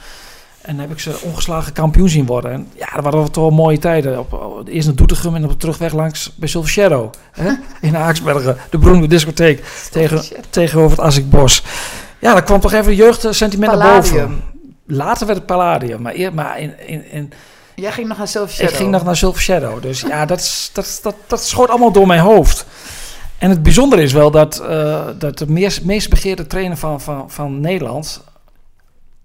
En 0.62 0.80
heb 0.80 0.92
ik 0.92 1.00
ze 1.00 1.20
ongeslagen 1.24 1.74
kampioen 1.74 2.10
zien 2.10 2.26
worden. 2.26 2.52
En 2.52 2.68
ja, 2.76 2.88
dat 2.94 3.04
waren 3.04 3.32
toch 3.32 3.44
wel 3.44 3.54
mooie 3.54 3.78
tijden. 3.78 4.20
Op, 4.20 4.64
eerst 4.68 4.88
naar 4.88 4.96
Doetinchem 4.96 5.36
en 5.36 5.44
op 5.44 5.50
de 5.50 5.58
terugweg 5.58 5.94
langs 5.94 6.36
bij 6.36 6.48
Silver 6.48 6.70
Shadow. 6.70 7.14
Hè? 7.32 7.52
In 7.82 7.98
Aaksbergen. 7.98 8.58
De 8.70 8.78
beroemde 8.78 9.08
discotheek 9.08 9.66
tegen, 9.92 10.22
tegenover 10.50 10.98
het 10.98 11.06
Assikbos. 11.06 11.64
Ja, 12.20 12.34
daar 12.34 12.44
kwam 12.44 12.60
toch 12.60 12.74
even 12.74 12.96
jeugdsentiment 12.96 13.78
naar 13.78 13.96
boven. 13.96 14.42
Later 14.86 15.26
werd 15.26 15.38
het 15.38 15.48
Palladium. 15.48 16.02
Maar, 16.02 16.16
eer, 16.16 16.34
maar 16.34 16.60
in, 16.60 16.88
in, 16.88 17.12
in, 17.12 17.32
Jij 17.76 17.92
ging 17.92 18.08
nog 18.08 18.18
naar 18.18 18.28
Silver 18.28 18.54
Shadow? 18.54 18.72
Ik 18.72 18.78
ging 18.78 18.92
nog 18.92 19.04
naar 19.04 19.16
Silver 19.16 19.42
Shadow. 19.42 19.82
Dus 19.82 20.02
ja, 20.02 20.26
dat, 20.26 20.40
is, 20.40 20.70
dat, 20.74 21.00
dat, 21.04 21.16
dat 21.28 21.44
schoot 21.44 21.70
allemaal 21.70 21.92
door 21.92 22.08
mijn 22.08 22.20
hoofd. 22.20 22.66
En 23.38 23.50
het 23.50 23.64
bijzondere 23.64 24.02
is 24.02 24.14
wel 24.14 24.32
dat, 24.32 24.62
uh, 24.62 25.08
dat 25.18 25.38
de 25.38 25.48
meest, 25.48 25.84
meest 25.84 26.10
begeerde 26.10 26.48
trainer 26.48 26.78
van, 26.78 27.02
van, 27.02 27.32
van 27.32 27.60
Nederland... 27.60 28.24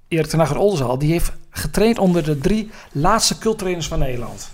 Erik 0.08 0.26
ten 0.26 0.56
Oldenzaal, 0.56 0.98
die 0.98 1.12
heeft 1.12 1.32
getraind 1.50 1.98
onder 1.98 2.24
de 2.24 2.38
drie 2.38 2.70
laatste 2.92 3.38
culttrainers 3.38 3.88
van 3.88 3.98
Nederland. 3.98 4.50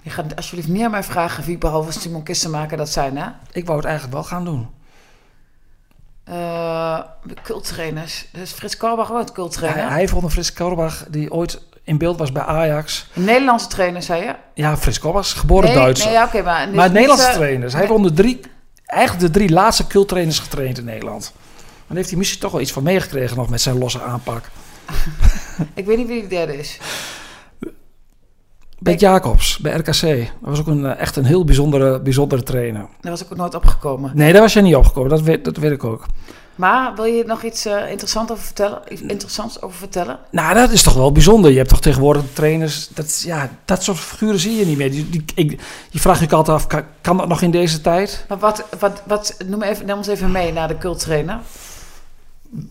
Je 0.00 0.10
gaat 0.10 0.36
alsjeblieft 0.36 0.82
aan 0.82 0.90
mij 0.90 1.02
vragen 1.02 1.44
wie 1.44 1.58
behalve 1.58 1.92
Simon 1.92 2.22
Kistenmaker 2.22 2.76
dat 2.76 2.88
zijn, 2.88 3.16
hè? 3.16 3.26
Ik 3.52 3.66
wou 3.66 3.78
het 3.78 3.86
eigenlijk 3.86 4.16
wel 4.16 4.24
gaan 4.24 4.44
doen. 4.44 4.68
Uh, 6.28 7.00
culttrainers. 7.42 8.26
Dus 8.32 8.52
Frits 8.52 8.76
Korbach 8.76 9.12
ook 9.12 9.32
culttrainer? 9.32 9.82
Hij, 9.82 9.92
hij 9.92 10.08
vond 10.08 10.22
een 10.22 10.30
Frits 10.30 10.52
Korbach 10.52 11.04
die 11.08 11.32
ooit 11.32 11.60
in 11.88 11.98
beeld 11.98 12.18
was 12.18 12.32
bij 12.32 12.42
Ajax. 12.42 13.06
Een 13.14 13.24
Nederlandse 13.24 13.68
trainer, 13.68 14.02
zei 14.02 14.24
je? 14.24 14.34
Ja, 14.54 14.76
Frits 14.76 14.98
Korbach, 14.98 15.38
geboren 15.38 15.68
nee, 15.68 15.78
Duitser. 15.78 16.06
Nee, 16.06 16.14
ja, 16.14 16.24
okay, 16.24 16.42
maar, 16.42 16.68
maar 16.68 16.90
Nederlandse 16.90 17.28
uh, 17.28 17.34
trainers. 17.34 17.72
Hij 17.72 17.82
nee. 17.82 17.90
won 17.90 18.02
de 18.02 18.12
drie, 18.12 18.40
eigenlijk 18.86 19.26
de 19.26 19.38
drie 19.38 19.50
laatste 19.50 19.86
culttrainers 19.86 20.38
getraind 20.38 20.78
in 20.78 20.84
Nederland. 20.84 21.32
Dan 21.86 21.96
heeft 21.96 22.08
hij 22.08 22.18
misschien 22.18 22.40
toch 22.40 22.52
wel 22.52 22.60
iets 22.60 22.72
van 22.72 22.82
meegekregen 22.82 23.36
nog 23.36 23.48
met 23.48 23.60
zijn 23.60 23.78
losse 23.78 24.02
aanpak. 24.02 24.44
ik 25.74 25.86
weet 25.86 25.96
niet 25.96 26.06
wie 26.06 26.22
de 26.22 26.28
derde 26.28 26.58
is. 26.58 26.78
Bert 28.78 29.00
Jacobs 29.00 29.58
bij 29.58 29.72
RKC. 29.72 30.00
Dat 30.00 30.28
was 30.40 30.60
ook 30.60 30.66
een, 30.66 30.86
echt 30.86 31.16
een 31.16 31.24
heel 31.24 31.44
bijzondere, 31.44 32.00
bijzondere 32.00 32.42
trainer. 32.42 32.86
Daar 33.00 33.12
was 33.12 33.22
ik 33.22 33.32
ook 33.32 33.38
nooit 33.38 33.54
opgekomen. 33.54 34.10
Nee, 34.14 34.32
daar 34.32 34.42
was 34.42 34.52
je 34.52 34.60
niet 34.60 34.76
opgekomen. 34.76 35.10
Dat 35.10 35.20
weet, 35.20 35.44
dat 35.44 35.56
weet 35.56 35.72
ik 35.72 35.84
ook. 35.84 36.06
Maar 36.58 36.94
wil 36.94 37.04
je 37.04 37.24
nog 37.26 37.42
iets 37.42 37.66
uh, 37.66 37.90
interessants 37.90 38.32
over 38.32 38.44
vertellen? 38.44 38.80
Iets 38.88 39.00
interessants 39.00 39.62
over 39.62 39.78
vertellen? 39.78 40.18
Nou, 40.30 40.54
dat 40.54 40.70
is 40.70 40.82
toch 40.82 40.94
wel 40.94 41.12
bijzonder. 41.12 41.50
Je 41.50 41.56
hebt 41.56 41.68
toch 41.68 41.80
tegenwoordig 41.80 42.22
trainers. 42.32 42.88
Dat, 42.88 43.20
ja, 43.20 43.48
dat 43.64 43.82
soort 43.82 43.98
figuren 43.98 44.38
zie 44.38 44.56
je 44.56 44.66
niet 44.66 44.76
meer. 44.76 44.90
Die, 44.90 45.10
die, 45.10 45.24
ik, 45.34 45.60
je 45.90 46.00
vraagt 46.00 46.20
je 46.20 46.36
altijd 46.36 46.56
af: 46.56 46.66
kan, 46.66 46.82
kan, 47.00 47.16
dat 47.16 47.28
nog 47.28 47.42
in 47.42 47.50
deze 47.50 47.80
tijd? 47.80 48.24
Maar 48.28 48.38
wat, 48.38 48.64
wat, 48.78 49.02
wat 49.04 49.36
noem, 49.46 49.62
even, 49.62 49.86
neem 49.86 49.96
ons 49.96 50.06
even 50.06 50.30
mee 50.30 50.52
naar 50.52 50.68
de 50.68 50.78
culttrainer. 50.78 51.38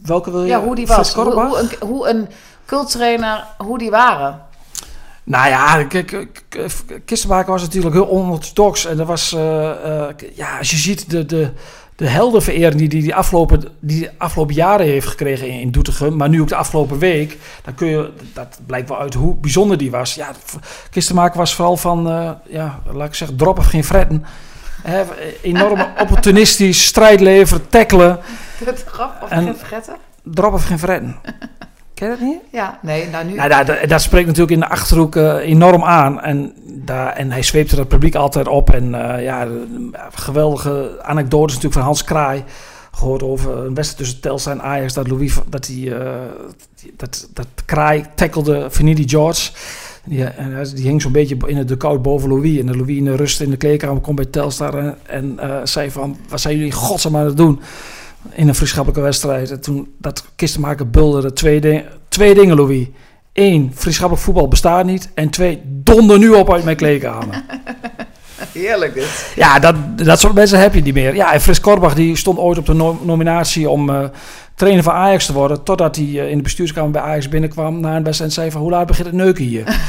Welke 0.03 0.31
wil 0.31 0.41
je? 0.41 0.47
Ja, 0.47 0.63
hoe 0.63 0.75
die 0.75 0.87
was. 0.87 1.13
Hoe, 1.13 1.33
hoe, 1.33 1.57
een, 1.59 1.87
hoe 1.87 2.09
een 2.09 2.27
culttrainer, 2.65 3.43
hoe 3.57 3.77
die 3.77 3.89
waren. 3.89 4.41
Nou 5.23 5.49
ja, 5.49 5.83
Kistenmaker 7.05 7.51
was 7.51 7.61
natuurlijk 7.61 7.95
heel 7.95 8.09
onorthodox. 8.09 8.85
En 8.85 8.97
dat 8.97 9.07
was, 9.07 9.33
uh, 9.33 9.41
uh, 9.41 10.07
ja, 10.35 10.57
als 10.57 10.71
je 10.71 10.77
ziet 10.77 11.09
de, 11.09 11.25
de, 11.25 11.51
de 11.97 12.07
heldenverering 12.07 12.79
die 12.79 12.87
hij 12.87 12.99
die 12.99 13.15
afgelopen, 13.15 13.63
die 13.79 14.09
afgelopen 14.17 14.55
jaren 14.55 14.85
heeft 14.85 15.07
gekregen 15.07 15.47
in, 15.47 15.59
in 15.59 15.71
Doetinchem, 15.71 16.15
maar 16.15 16.29
nu 16.29 16.41
ook 16.41 16.47
de 16.47 16.55
afgelopen 16.55 16.99
week, 16.99 17.37
dan 17.63 17.75
kun 17.75 17.87
je, 17.87 18.11
dat 18.33 18.59
blijkt 18.65 18.89
wel 18.89 18.99
uit 18.99 19.13
hoe 19.13 19.35
bijzonder 19.35 19.77
die 19.77 19.91
was. 19.91 20.15
Ja, 20.15 20.31
Kistenmaker 20.89 21.37
was 21.37 21.55
vooral 21.55 21.77
van, 21.77 22.07
uh, 22.11 22.31
ja, 22.47 22.81
laat 22.91 23.07
ik 23.07 23.15
zeggen, 23.15 23.37
drop 23.37 23.57
of 23.57 23.65
geen 23.65 23.83
fretten. 23.83 24.25
He, 24.81 25.03
enorm 25.41 25.85
opportunistisch, 26.03 26.85
strijd 26.85 27.19
leveren, 27.19 27.69
tackelen. 27.69 28.19
Drop 28.93 29.17
of 29.23 29.29
en, 29.29 29.43
geen 29.43 29.55
fretten? 29.55 29.95
Drop 30.23 30.53
of 30.53 30.65
geen 30.65 30.79
fretten. 30.79 31.15
Ken 31.97 32.09
je 32.09 32.17
dat 32.17 32.27
niet? 32.27 32.39
Ja, 32.51 32.79
nee, 32.81 33.09
nou 33.09 33.25
nu... 33.25 33.33
Nou, 33.33 33.49
dat, 33.49 33.67
dat, 33.67 33.89
dat 33.89 34.01
spreekt 34.01 34.25
natuurlijk 34.25 34.53
in 34.53 34.59
de 34.59 34.69
Achterhoek 34.69 35.15
uh, 35.15 35.33
enorm 35.35 35.83
aan. 35.83 36.21
En, 36.21 36.53
daar, 36.65 37.13
en 37.13 37.31
hij 37.31 37.43
zweepte 37.43 37.75
het 37.75 37.87
publiek 37.87 38.15
altijd 38.15 38.47
op. 38.47 38.69
En 38.69 38.83
uh, 38.83 39.23
ja, 39.23 39.47
geweldige 40.13 40.99
anekdotes 41.01 41.47
natuurlijk 41.47 41.73
van 41.73 41.83
Hans 41.83 42.03
Kraai. 42.03 42.43
Gehoord 42.91 43.23
over 43.23 43.57
een 43.57 43.73
wedstrijd 43.73 43.97
tussen 43.97 44.21
Telstar 44.21 44.53
en 44.53 44.61
Ajax. 44.61 44.93
Dat 44.93 45.07
Louis, 45.07 45.33
dat 45.49 45.65
die, 45.65 45.89
uh, 45.89 46.11
dat, 46.95 47.29
dat 47.33 47.47
Kraai 47.65 48.05
tackelde 48.15 48.67
Vanidi 48.69 49.07
George. 49.09 49.51
Die, 50.05 50.23
en, 50.23 50.63
die 50.75 50.85
hing 50.85 51.01
zo'n 51.01 51.11
beetje 51.11 51.37
in 51.45 51.57
het 51.57 51.77
koud 51.77 52.01
boven 52.01 52.29
Louis. 52.29 52.59
En 52.59 52.65
de 52.65 52.77
Louis 52.77 52.97
in 52.97 53.05
de 53.05 53.15
rust 53.15 53.41
in 53.41 53.49
de 53.49 53.57
kleedkamer 53.57 54.01
komt 54.01 54.15
bij 54.15 54.25
Telstar. 54.25 54.77
En, 54.77 54.97
en 55.37 55.67
zei 55.67 55.91
van, 55.91 56.17
wat 56.29 56.41
zijn 56.41 56.57
jullie 56.57 56.71
godsnaam 56.71 57.17
aan 57.17 57.25
het 57.25 57.37
doen? 57.37 57.59
In 58.33 58.47
een 58.47 58.55
vriendschappelijke 58.55 59.03
wedstrijd. 59.03 59.51
En 59.51 59.61
toen 59.61 59.93
dat 59.97 60.25
kistenmaker 60.35 60.89
bulderde 60.89 61.33
twee, 61.33 61.61
ding, 61.61 61.83
twee 62.09 62.35
dingen, 62.35 62.55
Louis. 62.55 62.87
Eén, 63.33 63.71
vriendschappelijk 63.75 64.25
voetbal 64.25 64.47
bestaat 64.47 64.85
niet. 64.85 65.09
En 65.13 65.29
twee, 65.29 65.61
donder 65.65 66.19
nu 66.19 66.29
op 66.29 66.53
uit 66.53 66.63
mijn 66.63 66.77
kleedkamer. 66.77 67.43
Heerlijk 68.51 68.93
dit. 68.93 69.31
Ja, 69.35 69.59
dat, 69.59 69.75
dat 69.95 70.19
soort 70.19 70.33
mensen 70.33 70.59
heb 70.59 70.73
je 70.73 70.81
niet 70.81 70.93
meer. 70.93 71.15
Ja, 71.15 71.33
en 71.33 71.41
Frits 71.41 71.59
Korbach 71.59 71.93
die 71.93 72.15
stond 72.15 72.37
ooit 72.37 72.57
op 72.57 72.65
de 72.65 72.73
no 72.73 72.99
nominatie 73.03 73.69
om 73.69 73.89
uh, 73.89 74.03
trainer 74.55 74.83
van 74.83 74.93
Ajax 74.93 75.25
te 75.25 75.33
worden. 75.33 75.63
Totdat 75.63 75.95
hij 75.95 76.05
uh, 76.05 76.29
in 76.29 76.37
de 76.37 76.43
bestuurskamer 76.43 76.91
bij 76.91 77.01
Ajax 77.01 77.29
binnenkwam 77.29 77.79
na 77.79 77.95
een 77.95 78.03
wedstrijd 78.03 78.31
en 78.31 78.37
zei 78.37 78.51
van 78.51 78.61
hoe 78.61 78.71
laat 78.71 78.87
begint 78.87 79.07
het 79.07 79.15
neuken 79.15 79.43
hier? 79.43 79.65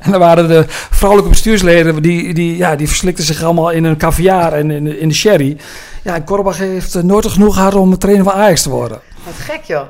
en 0.00 0.10
dan 0.10 0.20
waren 0.20 0.48
de 0.48 0.64
vrouwelijke 0.68 1.30
bestuursleden, 1.30 2.02
die, 2.02 2.34
die, 2.34 2.56
ja, 2.56 2.76
die 2.76 2.88
verslikten 2.88 3.24
zich 3.24 3.42
allemaal 3.42 3.70
in 3.70 3.84
een 3.84 3.96
caviar 3.96 4.52
en 4.52 4.70
in, 4.70 5.00
in 5.00 5.08
de 5.08 5.14
sherry. 5.14 5.56
Ja, 6.04 6.14
en 6.14 6.24
Korbach 6.24 6.58
heeft 6.58 7.02
nooit 7.02 7.26
genoeg 7.26 7.54
gehad 7.54 7.74
om 7.74 7.98
trainer 7.98 8.24
van 8.24 8.32
Ajax 8.32 8.62
te 8.62 8.70
worden. 8.70 9.00
Wat 9.24 9.34
gek 9.34 9.62
joh. 9.62 9.86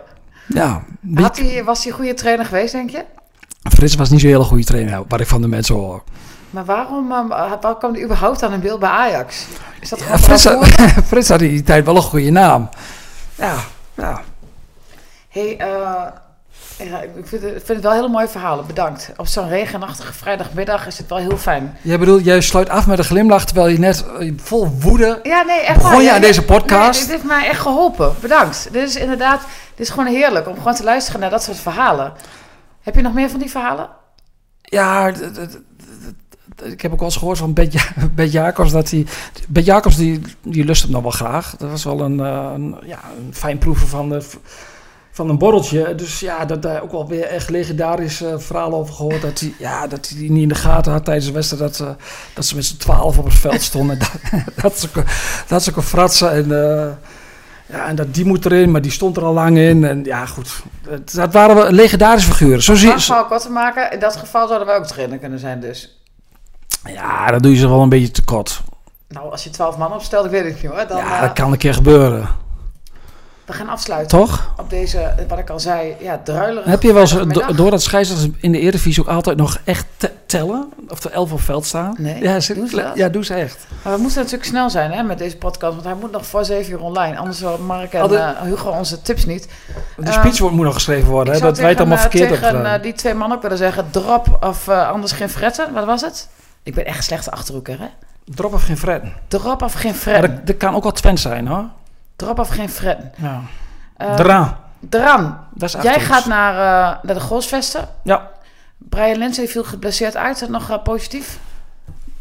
Ja. 0.46 0.84
Had 1.14 1.38
hij, 1.38 1.64
was 1.64 1.82
hij 1.82 1.92
een 1.92 1.98
goede 1.98 2.14
trainer 2.14 2.46
geweest, 2.46 2.72
denk 2.72 2.90
je? 2.90 3.04
Frits 3.62 3.94
was 3.94 4.10
niet 4.10 4.20
zo'n 4.20 4.30
hele 4.30 4.44
goede 4.44 4.64
trainer, 4.64 5.02
wat 5.08 5.20
ik 5.20 5.26
van 5.26 5.40
de 5.40 5.48
mensen 5.48 5.74
hoor. 5.74 6.02
Maar 6.50 6.64
waarom, 6.64 7.12
uh, 7.12 7.52
waar 7.60 7.78
kwam 7.78 7.92
hij 7.92 8.02
überhaupt 8.02 8.42
aan 8.42 8.52
een 8.52 8.60
beeld 8.60 8.80
bij 8.80 8.88
Ajax? 8.88 9.46
Is 9.80 9.88
dat 9.88 9.98
Ja, 9.98 10.18
Frits, 10.18 10.44
had, 10.44 10.66
Frits 11.08 11.28
had 11.28 11.40
in 11.40 11.48
die 11.48 11.62
tijd 11.62 11.84
wel 11.84 11.96
een 11.96 12.02
goede 12.02 12.30
naam. 12.30 12.68
Ja, 13.34 13.54
ja. 13.94 14.22
hey, 15.28 15.60
uh, 15.60 16.02
ja, 16.78 17.00
ik 17.00 17.26
vind 17.26 17.42
het, 17.42 17.52
vind 17.52 17.68
het 17.68 17.82
wel 17.82 17.92
hele 17.92 18.08
mooie 18.08 18.28
verhalen. 18.28 18.66
Bedankt. 18.66 19.12
Op 19.16 19.26
zo'n 19.26 19.48
regenachtige 19.48 20.12
vrijdagmiddag 20.12 20.86
is 20.86 20.98
het 20.98 21.08
wel 21.08 21.18
heel 21.18 21.36
fijn. 21.36 21.76
Jij 21.82 21.98
bedoelt, 21.98 22.24
jij 22.24 22.40
sluit 22.40 22.68
af 22.68 22.86
met 22.86 22.98
een 22.98 23.04
glimlach 23.04 23.44
terwijl 23.44 23.68
je 23.68 23.78
net 23.78 24.04
uh, 24.20 24.32
vol 24.36 24.68
woede 24.80 25.20
ja, 25.22 25.42
nee, 25.42 25.60
echt 25.60 25.74
begon 25.76 25.90
waar. 25.90 26.00
je 26.00 26.06
Ja, 26.06 26.14
aan 26.14 26.20
deze 26.20 26.42
podcast. 26.44 26.90
Nee, 26.98 27.00
dit 27.00 27.10
heeft 27.10 27.24
mij 27.38 27.48
echt 27.48 27.60
geholpen. 27.60 28.14
Bedankt. 28.20 28.68
Dit 28.72 28.88
is 28.88 28.96
inderdaad, 28.96 29.40
dit 29.74 29.86
is 29.86 29.90
gewoon 29.92 30.06
heerlijk 30.14 30.48
om 30.48 30.56
gewoon 30.56 30.74
te 30.74 30.84
luisteren 30.84 31.20
naar 31.20 31.30
dat 31.30 31.42
soort 31.42 31.58
verhalen. 31.58 32.12
Heb 32.82 32.94
je 32.94 33.02
nog 33.02 33.14
meer 33.14 33.30
van 33.30 33.40
die 33.40 33.50
verhalen? 33.50 33.88
Ja, 34.60 35.12
ik 36.62 36.80
heb 36.80 36.92
ook 36.92 36.98
wel 36.98 37.08
eens 37.08 37.16
gehoord 37.16 37.38
van 37.38 37.52
Bet, 37.52 37.72
Ja- 37.72 38.24
Jacobs 38.24 38.72
dat 38.72 38.90
hij. 38.90 39.06
Bet 39.48 39.64
Jacobs 39.64 39.96
die, 39.96 40.20
die 40.42 40.64
lust 40.64 40.82
hem 40.82 40.90
nog 40.90 41.02
wel 41.02 41.10
graag. 41.10 41.54
Dat 41.58 41.70
was 41.70 41.84
wel 41.84 42.00
een, 42.00 42.20
eh, 42.20 42.50
een, 42.54 42.76
ja, 42.84 42.98
een 43.18 43.34
fijn 43.34 43.58
proeven 43.58 43.86
van, 43.88 44.08
de, 44.08 44.26
van 45.14 45.28
een 45.28 45.38
borreltje. 45.38 45.94
Dus 45.94 46.20
ja, 46.20 46.44
dat 46.44 46.62
daar 46.62 46.82
ook 46.82 46.92
wel 46.92 47.08
weer 47.08 47.24
echt 47.24 47.50
legendarisch 47.50 48.22
eh, 48.22 48.38
verhaal 48.38 48.74
over 48.74 48.94
gehoord. 48.94 49.22
Dat 49.22 49.40
hij, 49.40 49.54
ja, 49.58 49.86
dat 49.86 50.08
hij 50.08 50.28
niet 50.28 50.42
in 50.42 50.48
de 50.48 50.54
gaten 50.54 50.92
had 50.92 51.04
tijdens 51.04 51.26
de 51.26 51.32
wedstrijd. 51.32 51.62
Dat, 51.62 51.76
ze 51.76 51.94
dat 52.34 52.44
ze 52.44 52.54
met 52.54 52.64
z'n 52.64 52.76
twaalf 52.76 53.18
op 53.18 53.24
het 53.24 53.34
veld 53.34 53.62
stonden. 53.72 53.98
dat, 53.98 54.10
dat, 54.62 54.78
ze, 54.78 54.88
dat 55.46 55.62
ze 55.62 55.72
kon 55.72 55.82
fratsen. 55.82 56.30
En, 56.30 56.44
eh, 56.44 56.92
ja, 57.66 57.86
en 57.86 57.96
dat 57.96 58.14
die 58.14 58.24
moet 58.24 58.44
erin, 58.44 58.70
maar 58.70 58.80
die 58.80 58.90
stond 58.90 59.16
er 59.16 59.24
al 59.24 59.32
lang 59.32 59.58
in. 59.58 59.84
En 59.84 60.04
ja, 60.04 60.26
goed. 60.26 60.62
Dat, 60.82 61.12
dat 61.12 61.32
waren 61.32 61.56
wel 61.56 61.70
legendarische 61.70 62.30
figuren. 62.30 62.62
Zo 62.62 62.74
zie 62.74 62.88
je. 62.88 63.24
kort 63.28 63.42
te 63.42 63.50
maken, 63.50 63.92
in 63.92 63.98
dat 63.98 64.16
geval 64.16 64.46
zouden 64.46 64.66
wij 64.66 64.76
ook 64.76 64.86
trainer 64.86 65.18
kunnen 65.18 65.38
zijn 65.38 65.60
dus. 65.60 65.98
Ja, 66.84 67.30
dat 67.30 67.42
doe 67.42 67.52
je 67.52 67.58
ze 67.58 67.68
wel 67.68 67.82
een 67.82 67.88
beetje 67.88 68.10
te 68.10 68.24
kort. 68.24 68.60
Nou, 69.08 69.30
als 69.30 69.44
je 69.44 69.50
twaalf 69.50 69.76
man 69.76 69.92
opstelt, 69.92 70.24
ik 70.24 70.30
weet 70.30 70.44
het 70.44 70.62
niet 70.62 70.72
hoor. 70.72 70.86
Dan, 70.88 70.96
Ja, 70.96 71.14
eh, 71.16 71.20
dat 71.20 71.32
kan 71.32 71.52
een 71.52 71.58
keer 71.58 71.74
gebeuren. 71.74 72.28
We 73.46 73.52
gaan 73.52 73.68
afsluiten 73.68 74.18
Toch? 74.18 74.52
op 74.56 74.70
deze, 74.70 75.14
wat 75.28 75.38
ik 75.38 75.50
al 75.50 75.60
zei, 75.60 75.96
ja, 76.00 76.20
druilerige 76.24 76.70
Heb 76.70 76.82
je 76.82 76.92
wel 76.92 77.00
eens, 77.00 77.10
vrijdagmiddag. 77.10 77.50
do- 77.50 77.56
doordat 77.62 77.82
scheidsrechters 77.82 78.30
in 78.40 78.52
de 78.52 78.58
Eredivisie 78.58 79.02
ook 79.02 79.08
altijd 79.08 79.36
nog 79.36 79.58
echt 79.64 79.86
te- 79.96 80.10
tellen? 80.26 80.72
Of 80.88 81.04
er 81.04 81.10
elf 81.10 81.32
op 81.32 81.40
veld 81.40 81.66
staan? 81.66 81.94
Nee, 81.98 82.22
ja, 82.22 82.40
ze, 82.40 82.54
doen 82.54 82.68
ze 82.68 82.76
dat? 82.76 82.90
Ja, 82.94 83.08
doen 83.08 83.24
ze 83.24 83.34
echt. 83.34 83.66
Maar 83.82 83.94
we 83.94 84.00
moeten 84.00 84.18
natuurlijk 84.18 84.48
snel 84.48 84.70
zijn 84.70 84.92
hè, 84.92 85.02
met 85.02 85.18
deze 85.18 85.36
podcast, 85.36 85.72
want 85.72 85.84
hij 85.84 85.94
moet 85.94 86.10
nog 86.10 86.26
voor 86.26 86.44
zeven 86.44 86.72
uur 86.72 86.80
online. 86.80 87.16
Anders 87.16 87.40
houden 87.42 87.66
Mark 87.66 87.92
en 87.92 88.10
eh, 88.14 88.40
Hugo 88.42 88.70
onze 88.70 89.02
tips 89.02 89.24
niet. 89.26 89.48
De 89.96 90.12
speech 90.12 90.38
wordt- 90.38 90.56
moet 90.56 90.64
nog 90.64 90.74
geschreven 90.74 91.10
worden. 91.10 91.34
Hè? 91.34 91.40
Dat 91.40 91.58
wij 91.58 91.68
het 91.68 91.78
allemaal 91.78 91.96
eh, 91.96 92.02
verkeerd 92.02 92.30
hebben 92.30 92.48
gedaan. 92.48 92.74
eh, 92.76 92.82
die 92.82 92.92
twee 92.92 93.14
mannen 93.14 93.36
ook 93.36 93.42
willen 93.42 93.58
zeggen, 93.58 93.84
drop 93.90 94.38
of 94.40 94.68
anders 94.68 95.12
geen 95.12 95.28
fretten. 95.30 95.72
Wat 95.72 95.84
was 95.84 96.00
het? 96.00 96.28
Ik 96.62 96.74
ben 96.74 96.86
echt 96.86 97.04
slechte 97.04 97.30
achterhoeker 97.30 97.78
hè. 97.80 97.86
Drop 98.24 98.52
of 98.54 98.62
geen 98.64 98.78
fretten. 98.78 99.12
Drop 99.28 99.62
of 99.62 99.72
geen 99.72 99.90
Maar 99.90 100.00
fretten. 100.00 100.34
dat, 100.36 100.46
dat 100.46 100.56
kan 100.56 100.74
ook 100.74 100.82
wel 100.82 100.92
Twent 100.92 101.20
zijn 101.20 101.46
hoor. 101.46 101.64
Drop 102.16 102.38
of 102.38 102.48
geen 102.48 102.68
fretten. 102.68 103.12
Ja. 103.16 103.40
Eh, 103.96 104.14
Draan. 104.14 104.56
Dran, 104.88 105.38
Dat 105.54 105.74
is 105.74 105.82
jij 105.82 106.00
gaat 106.00 106.26
naar, 106.26 106.52
eh, 106.52 106.98
naar 107.02 107.14
de 107.14 107.20
Goalsvesten. 107.20 107.88
Ja. 108.02 108.30
Brian 108.78 109.18
Lindsay 109.18 109.48
viel 109.48 109.64
geblesseerd 109.64 110.16
uit. 110.16 110.34
Is 110.34 110.40
dat 110.40 110.48
nog 110.48 110.70
eh, 110.70 110.82
positief? 110.82 111.38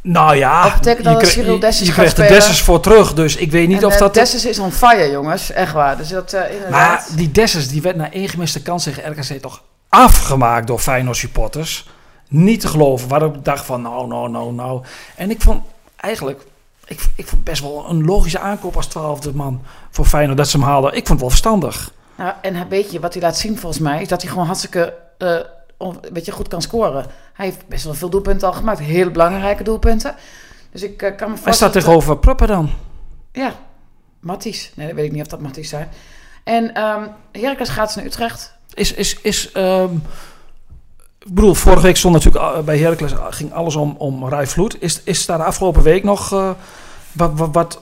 Nou 0.02 0.36
ja, 0.36 0.74
betekent 0.74 1.06
dat 1.06 1.18
kreeg- 1.18 1.30
Cyril 1.30 1.56
je 1.56 1.62
gaat 1.72 1.94
krijgt 1.94 2.16
de? 2.16 2.28
Dessers 2.28 2.62
voor 2.62 2.80
terug. 2.80 3.14
Dus 3.14 3.36
ik 3.36 3.52
weet 3.52 3.68
niet 3.68 3.82
en, 3.82 3.86
of 3.88 3.98
dat... 3.98 4.14
Dessus 4.14 4.46
is 4.46 4.60
on 4.60 4.72
fire, 4.72 5.12
jongens. 5.12 5.52
Echt 5.52 5.74
waar. 5.74 5.98
Dus 5.98 6.10
dat 6.10 6.34
eh, 6.34 6.54
inderdaad... 6.54 6.72
Maar 6.72 7.06
die 7.16 7.32
Dessers, 7.32 7.68
die 7.68 7.82
werd 7.82 7.96
na 7.96 8.12
één 8.12 8.30
gemiste 8.30 8.62
kans 8.62 8.84
tegen 8.84 9.12
RKC 9.12 9.42
toch 9.42 9.62
afgemaakt 9.90 10.68
door 10.68 10.80
Feyenoord 10.80 11.18
supporters. 11.18 11.90
Niet 12.28 12.60
te 12.62 12.68
geloven. 12.68 13.08
Waarop 13.08 13.36
ik 13.36 13.46
dacht 13.46 13.66
van 13.66 13.82
nou, 13.82 14.08
nou, 14.08 14.30
nou, 14.30 14.54
nou. 14.54 14.84
En 15.16 15.30
ik 15.30 15.42
vond 15.42 15.64
eigenlijk, 15.96 16.42
ik, 16.94 17.10
ik 17.16 17.28
vond 17.28 17.44
best 17.44 17.62
wel 17.62 17.86
een 17.90 18.06
logische 18.06 18.40
aankoop 18.40 18.76
als 18.76 18.86
twaalfde 18.88 19.34
man 19.34 19.62
voor 19.90 20.06
Feyenoord 20.06 20.38
dat 20.38 20.48
ze 20.48 20.58
hem 20.58 20.66
haalden. 20.68 20.90
Ik 20.90 20.96
vond 20.98 21.10
het 21.10 21.20
wel 21.20 21.30
verstandig. 21.30 21.92
Nou, 22.16 22.34
en 22.42 22.56
hij- 22.56 22.68
weet 22.68 22.92
je, 22.92 23.00
wat 23.00 23.14
hij 23.14 23.22
laat 23.24 23.38
zien 23.38 23.58
volgens 23.58 23.82
mij, 23.82 24.02
is 24.02 24.08
dat 24.08 24.22
hij 24.22 24.32
gewoon 24.32 24.46
hartstikke 24.46 24.94
on- 25.78 25.98
een 26.02 26.14
beetje 26.14 26.32
goed 26.32 26.48
kan 26.48 26.62
scoren. 26.62 27.06
Hij 27.34 27.46
heeft 27.46 27.68
best 27.68 27.84
wel 27.84 27.94
veel 27.94 28.10
doelpunten 28.10 28.48
al 28.48 28.54
gemaakt. 28.54 28.80
Hele 28.80 29.12
belangrijke 29.12 29.64
doelpunten. 29.64 30.16
Dus 30.72 30.82
ik 30.84 31.02
eh, 31.02 31.16
kan 31.16 31.28
me 31.30 31.34
Hij 31.34 31.44
voorstellen... 31.44 31.56
staat 31.56 31.74
tegenover 31.74 32.18
Pruppen 32.18 32.48
dan. 32.48 32.70
Ja, 33.32 33.54
Matties. 34.20 34.72
Nee, 34.76 34.88
dat 34.88 34.96
weet 34.96 35.06
ik 35.06 35.12
niet 35.12 35.22
of 35.22 35.28
dat 35.28 35.40
Matties 35.42 35.70
zijn. 35.70 35.90
En 36.44 36.74
ehm 36.74 37.04
Heracles 37.32 37.70
gaat 37.70 37.96
naar 37.96 38.06
Utrecht. 38.06 38.54
Is, 38.74 38.94
is, 38.94 39.20
is, 39.22 39.52
ehm, 39.52 39.94
ik 41.20 41.34
bedoel, 41.34 41.54
vorige 41.54 41.82
week 41.82 41.98
stond 41.98 42.14
natuurlijk 42.14 42.66
bij 42.66 42.78
Heracles 42.78 43.12
ging 43.30 43.54
alles 43.54 43.76
om, 43.76 43.96
om 43.98 44.30
Rai 44.30 44.48
Vloed. 44.48 44.82
Is, 44.82 45.02
is 45.04 45.26
daar 45.26 45.38
de 45.38 45.44
afgelopen 45.44 45.82
week 45.84 46.04
nog 46.04 46.32
eh, 46.34 46.50
wat, 47.14 47.32
wat, 47.36 47.50
wat 47.54 47.82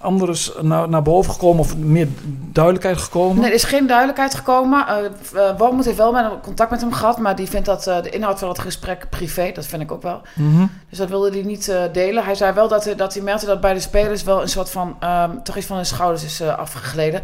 anders 0.00 0.52
naar, 0.60 0.88
naar 0.88 1.02
boven 1.02 1.32
gekomen 1.32 1.60
of 1.60 1.76
meer 1.76 2.08
duidelijkheid 2.52 2.98
gekomen? 2.98 3.36
Nee, 3.40 3.48
er 3.48 3.54
is 3.54 3.64
geen 3.64 3.86
duidelijkheid 3.86 4.34
gekomen. 4.34 4.86
Uh, 5.34 5.50
Wormoed 5.58 5.84
heeft 5.84 5.96
wel 5.96 6.12
met 6.12 6.26
contact 6.42 6.70
met 6.70 6.80
hem 6.80 6.92
gehad, 6.92 7.18
maar 7.18 7.36
die 7.36 7.48
vindt 7.48 7.66
dat 7.66 7.86
eh, 7.86 8.02
de 8.02 8.10
inhoud 8.10 8.38
van 8.38 8.48
het 8.48 8.58
gesprek 8.58 9.06
privé. 9.10 9.50
Dat 9.54 9.66
vind 9.66 9.82
ik 9.82 9.92
ook 9.92 10.02
wel. 10.02 10.20
Mhm. 10.34 10.66
Dus 10.88 10.98
dat 10.98 11.08
wilde 11.08 11.30
hij 11.30 11.42
niet 11.42 11.72
delen. 11.92 12.24
Hij 12.24 12.34
zei 12.34 12.52
wel 12.52 12.68
dat, 12.68 12.84
hij- 12.84 12.94
dat 12.96 13.14
hij 13.14 13.22
merkte 13.22 13.46
dat 13.46 13.60
bij 13.60 13.74
de 13.74 13.80
spelers 13.80 14.22
wel 14.22 14.42
een 14.42 14.48
soort 14.48 14.70
van, 14.70 14.96
ehm, 15.00 15.30
toch 15.44 15.56
iets 15.56 15.66
van 15.66 15.76
hun 15.76 15.86
schouders 15.86 16.24
is 16.24 16.40
eh, 16.40 16.58
afgegleden. 16.58 17.22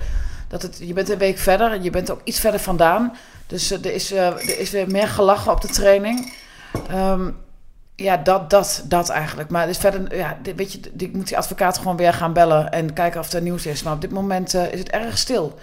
Dat 0.48 0.62
het, 0.62 0.78
je 0.80 0.92
bent 0.92 1.10
een 1.10 1.18
week 1.18 1.38
verder 1.38 1.72
en 1.72 1.82
je 1.82 1.90
bent 1.90 2.10
ook 2.10 2.20
iets 2.24 2.40
verder 2.40 2.60
vandaan. 2.60 3.12
Dus 3.46 3.70
er, 3.70 3.92
is, 3.94 4.12
er 4.12 4.58
is 4.58 4.70
weer 4.70 4.90
meer 4.90 5.08
gelachen 5.08 5.52
op 5.52 5.60
de 5.60 5.68
training. 5.68 6.32
Ehm, 6.90 7.30
ja, 7.96 8.16
dat, 8.16 8.50
dat, 8.50 8.82
dat 8.84 9.08
eigenlijk. 9.08 9.50
Maar 9.50 9.66
dus 9.66 9.78
verder, 9.78 10.16
ja, 10.16 10.36
weet 10.56 10.72
je, 10.72 10.80
ik 10.96 11.12
moet 11.12 11.28
die 11.28 11.36
advocaat 11.36 11.78
gewoon 11.78 11.96
weer 11.96 12.12
gaan 12.12 12.32
bellen 12.32 12.70
en 12.70 12.92
kijken 12.92 13.20
of 13.20 13.32
er 13.32 13.42
nieuws 13.42 13.66
is. 13.66 13.82
Maar 13.82 13.92
op 13.92 14.00
dit 14.00 14.10
moment 14.10 14.54
eh, 14.54 14.72
is 14.72 14.78
het 14.78 14.90
erg 14.90 15.18
stil. 15.18 15.54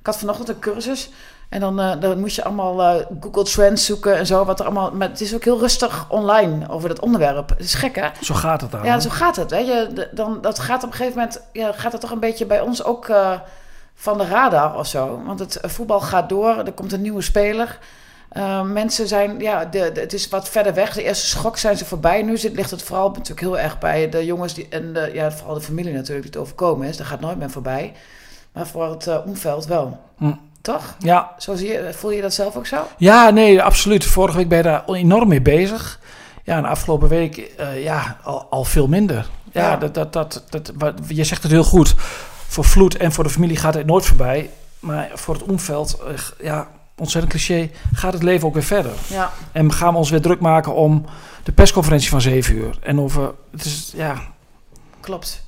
Ik 0.00 0.06
had 0.06 0.18
vanochtend 0.18 0.48
een 0.48 0.58
cursus 0.58 1.10
en 1.48 1.60
dan, 1.60 1.80
eh, 1.80 2.00
dan 2.00 2.20
moest 2.20 2.36
je 2.36 2.44
allemaal 2.44 2.82
eh, 2.82 3.06
Google 3.20 3.44
Trends 3.44 3.86
zoeken 3.86 4.16
en 4.16 4.26
zo. 4.26 4.44
Wat 4.44 4.60
er 4.60 4.66
allemaal, 4.66 4.92
maar 4.92 5.08
het 5.08 5.20
is 5.20 5.34
ook 5.34 5.44
heel 5.44 5.58
rustig 5.58 6.10
online 6.10 6.68
over 6.68 6.88
dat 6.88 7.00
onderwerp. 7.00 7.48
Het 7.48 7.60
is 7.60 7.74
gek, 7.74 7.94
hè? 7.94 8.08
Zo 8.20 8.34
gaat 8.34 8.60
het 8.60 8.70
dan. 8.70 8.84
Ja, 8.84 9.00
zo 9.00 9.10
gaat 9.10 9.36
het. 9.36 9.50
Hè? 9.50 9.58
Je, 9.58 10.08
dan, 10.12 10.38
dat 10.40 10.58
gaat 10.58 10.82
op 10.82 10.90
een 10.90 10.96
gegeven 10.96 11.18
moment 11.18 11.40
ja, 11.52 11.72
gaat 11.72 11.92
het 11.92 12.00
toch 12.00 12.10
een 12.10 12.20
beetje 12.20 12.46
bij 12.46 12.60
ons 12.60 12.84
ook 12.84 13.12
van 13.94 14.18
de 14.18 14.26
radar 14.26 14.78
of 14.78 14.86
zo. 14.86 15.22
Want 15.24 15.38
het 15.38 15.58
voetbal 15.62 16.00
gaat 16.00 16.28
door, 16.28 16.56
er 16.58 16.72
komt 16.72 16.92
een 16.92 17.02
nieuwe 17.02 17.22
speler. 17.22 17.78
Eh, 18.34 18.62
mensen 18.62 19.08
zijn, 19.08 19.38
ja, 19.40 19.64
de, 19.64 19.90
de- 19.94 20.00
het 20.00 20.12
is 20.12 20.28
wat 20.28 20.48
verder 20.48 20.74
weg. 20.74 20.94
De 20.94 21.02
eerste 21.02 21.26
schok 21.26 21.56
zijn 21.58 21.76
ze 21.76 21.84
voorbij. 21.84 22.22
Nu 22.22 22.36
zit, 22.38 22.54
ligt 22.56 22.70
het 22.70 22.82
vooral 22.82 23.08
natuurlijk 23.08 23.40
heel 23.40 23.58
erg 23.58 23.78
bij 23.78 24.08
de 24.08 24.24
jongens 24.24 24.54
die, 24.54 24.66
en 24.70 24.92
de, 24.92 25.10
ja, 25.12 25.32
vooral 25.32 25.54
de 25.54 25.60
familie 25.60 25.92
natuurlijk 25.92 26.22
die 26.22 26.30
het 26.30 26.40
overkomen 26.40 26.88
is. 26.88 26.96
Daar 26.96 27.06
gaat 27.06 27.20
nooit 27.20 27.38
meer 27.38 27.50
voorbij. 27.50 27.92
Maar 28.52 28.66
voor 28.66 28.90
het 28.90 29.06
eh, 29.06 29.18
omveld 29.26 29.66
wel. 29.66 30.00
Hm. 30.18 30.32
Toch? 30.62 30.94
Ja, 30.98 31.34
Zo 31.38 31.54
zie 31.54 31.68
je, 31.72 31.90
voel 31.92 32.10
je 32.10 32.22
dat 32.22 32.34
zelf 32.34 32.56
ook 32.56 32.66
zo? 32.66 32.86
ja, 32.98 33.30
nee, 33.30 33.62
absoluut. 33.62 34.04
Vorige 34.04 34.36
week 34.36 34.48
ben 34.48 34.58
je 34.58 34.64
daar 34.64 34.84
enorm 34.86 35.28
mee 35.28 35.42
bezig. 35.42 36.00
Ja, 36.42 36.56
en 36.56 36.62
de 36.62 36.68
afgelopen 36.68 37.08
week 37.08 37.36
eh, 37.36 37.82
ja, 37.82 38.16
al, 38.22 38.46
al 38.50 38.64
veel 38.64 38.86
minder. 38.86 39.26
Ja, 39.52 39.70
Ja. 39.70 39.76
Dat, 39.76 39.94
dat, 39.94 40.12
dat, 40.12 40.42
dat, 40.50 40.72
wat, 40.78 40.94
je 41.08 41.24
zegt 41.24 41.42
het 41.42 41.52
heel 41.52 41.64
goed. 41.64 41.94
Voor 42.48 42.64
Vloed 42.64 42.96
en 42.96 43.12
voor 43.12 43.24
de 43.24 43.30
familie 43.30 43.56
gaat 43.56 43.74
het 43.74 43.86
nooit 43.86 44.04
voorbij. 44.06 44.50
Maar 44.80 45.10
voor 45.14 45.34
het 45.34 45.42
omveld, 45.42 45.98
eh, 46.08 46.14
ja, 46.46 46.68
ontzettend 46.96 47.32
cliché, 47.32 47.70
gaat 47.92 48.12
het 48.12 48.22
leven 48.22 48.46
ook 48.48 48.54
weer 48.54 48.62
verder. 48.62 48.92
Ja. 49.06 49.30
En 49.52 49.72
gaan 49.72 49.92
we 49.92 49.98
ons 49.98 50.10
weer 50.10 50.20
druk 50.22 50.40
maken 50.40 50.74
om 50.74 51.04
de 51.42 51.52
persconferentie 51.52 52.10
van 52.10 52.20
7 52.20 52.54
uur. 52.54 52.78
En 52.82 53.00
over, 53.00 53.32
het 53.50 53.64
is, 53.64 53.92
ja, 53.96 54.14
Klopt. 55.00 55.42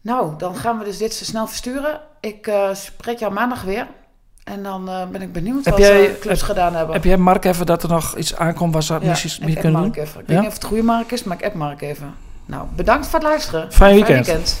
Nou, 0.00 0.32
dan 0.38 0.56
gaan 0.56 0.78
we 0.78 0.84
dus 0.84 0.98
dit 0.98 1.14
snel 1.14 1.46
versturen. 1.46 2.00
Ik 2.20 2.46
eh, 2.46 2.74
spreek 2.74 3.18
jou 3.18 3.32
maandag 3.32 3.62
weer. 3.62 3.86
En 4.44 4.62
dan 4.62 4.88
eh, 4.88 5.06
ben 5.06 5.22
ik 5.22 5.32
benieuwd 5.32 5.64
Heb 5.64 5.74
wat 5.74 5.82
jij- 5.82 5.98
eh, 6.10 6.20
clubs 6.20 6.40
heb- 6.40 6.48
gedaan 6.48 6.74
hebben. 6.74 6.94
heb 6.94 7.04
jij 7.04 7.16
Mark 7.16 7.44
even 7.44 7.66
dat 7.66 7.82
er 7.82 7.88
nog 7.88 8.16
iets 8.16 8.36
aankomt 8.36 8.72
waar 8.72 8.82
ze 8.82 8.92
ja, 8.92 8.98
mee 9.00 9.14
app 9.40 9.60
kunnen 9.60 9.80
Mark 9.80 9.94
doen? 9.94 10.02
even. 10.04 10.20
Ik 10.20 10.26
Ja? 10.26 10.32
weet 10.32 10.38
niet 10.42 10.48
of 10.48 10.54
het 10.54 10.64
goede 10.64 10.82
Mark 10.82 11.12
is, 11.12 11.24
maar 11.24 11.36
ik 11.38 11.44
app 11.44 11.54
Mark 11.54 11.80
even. 11.82 12.14
Nou, 12.46 12.66
bedankt 12.76 13.06
voor 13.06 13.18
het 13.18 13.28
luisteren. 13.28 13.72
Fijn 13.72 13.94
weekend. 13.94 14.60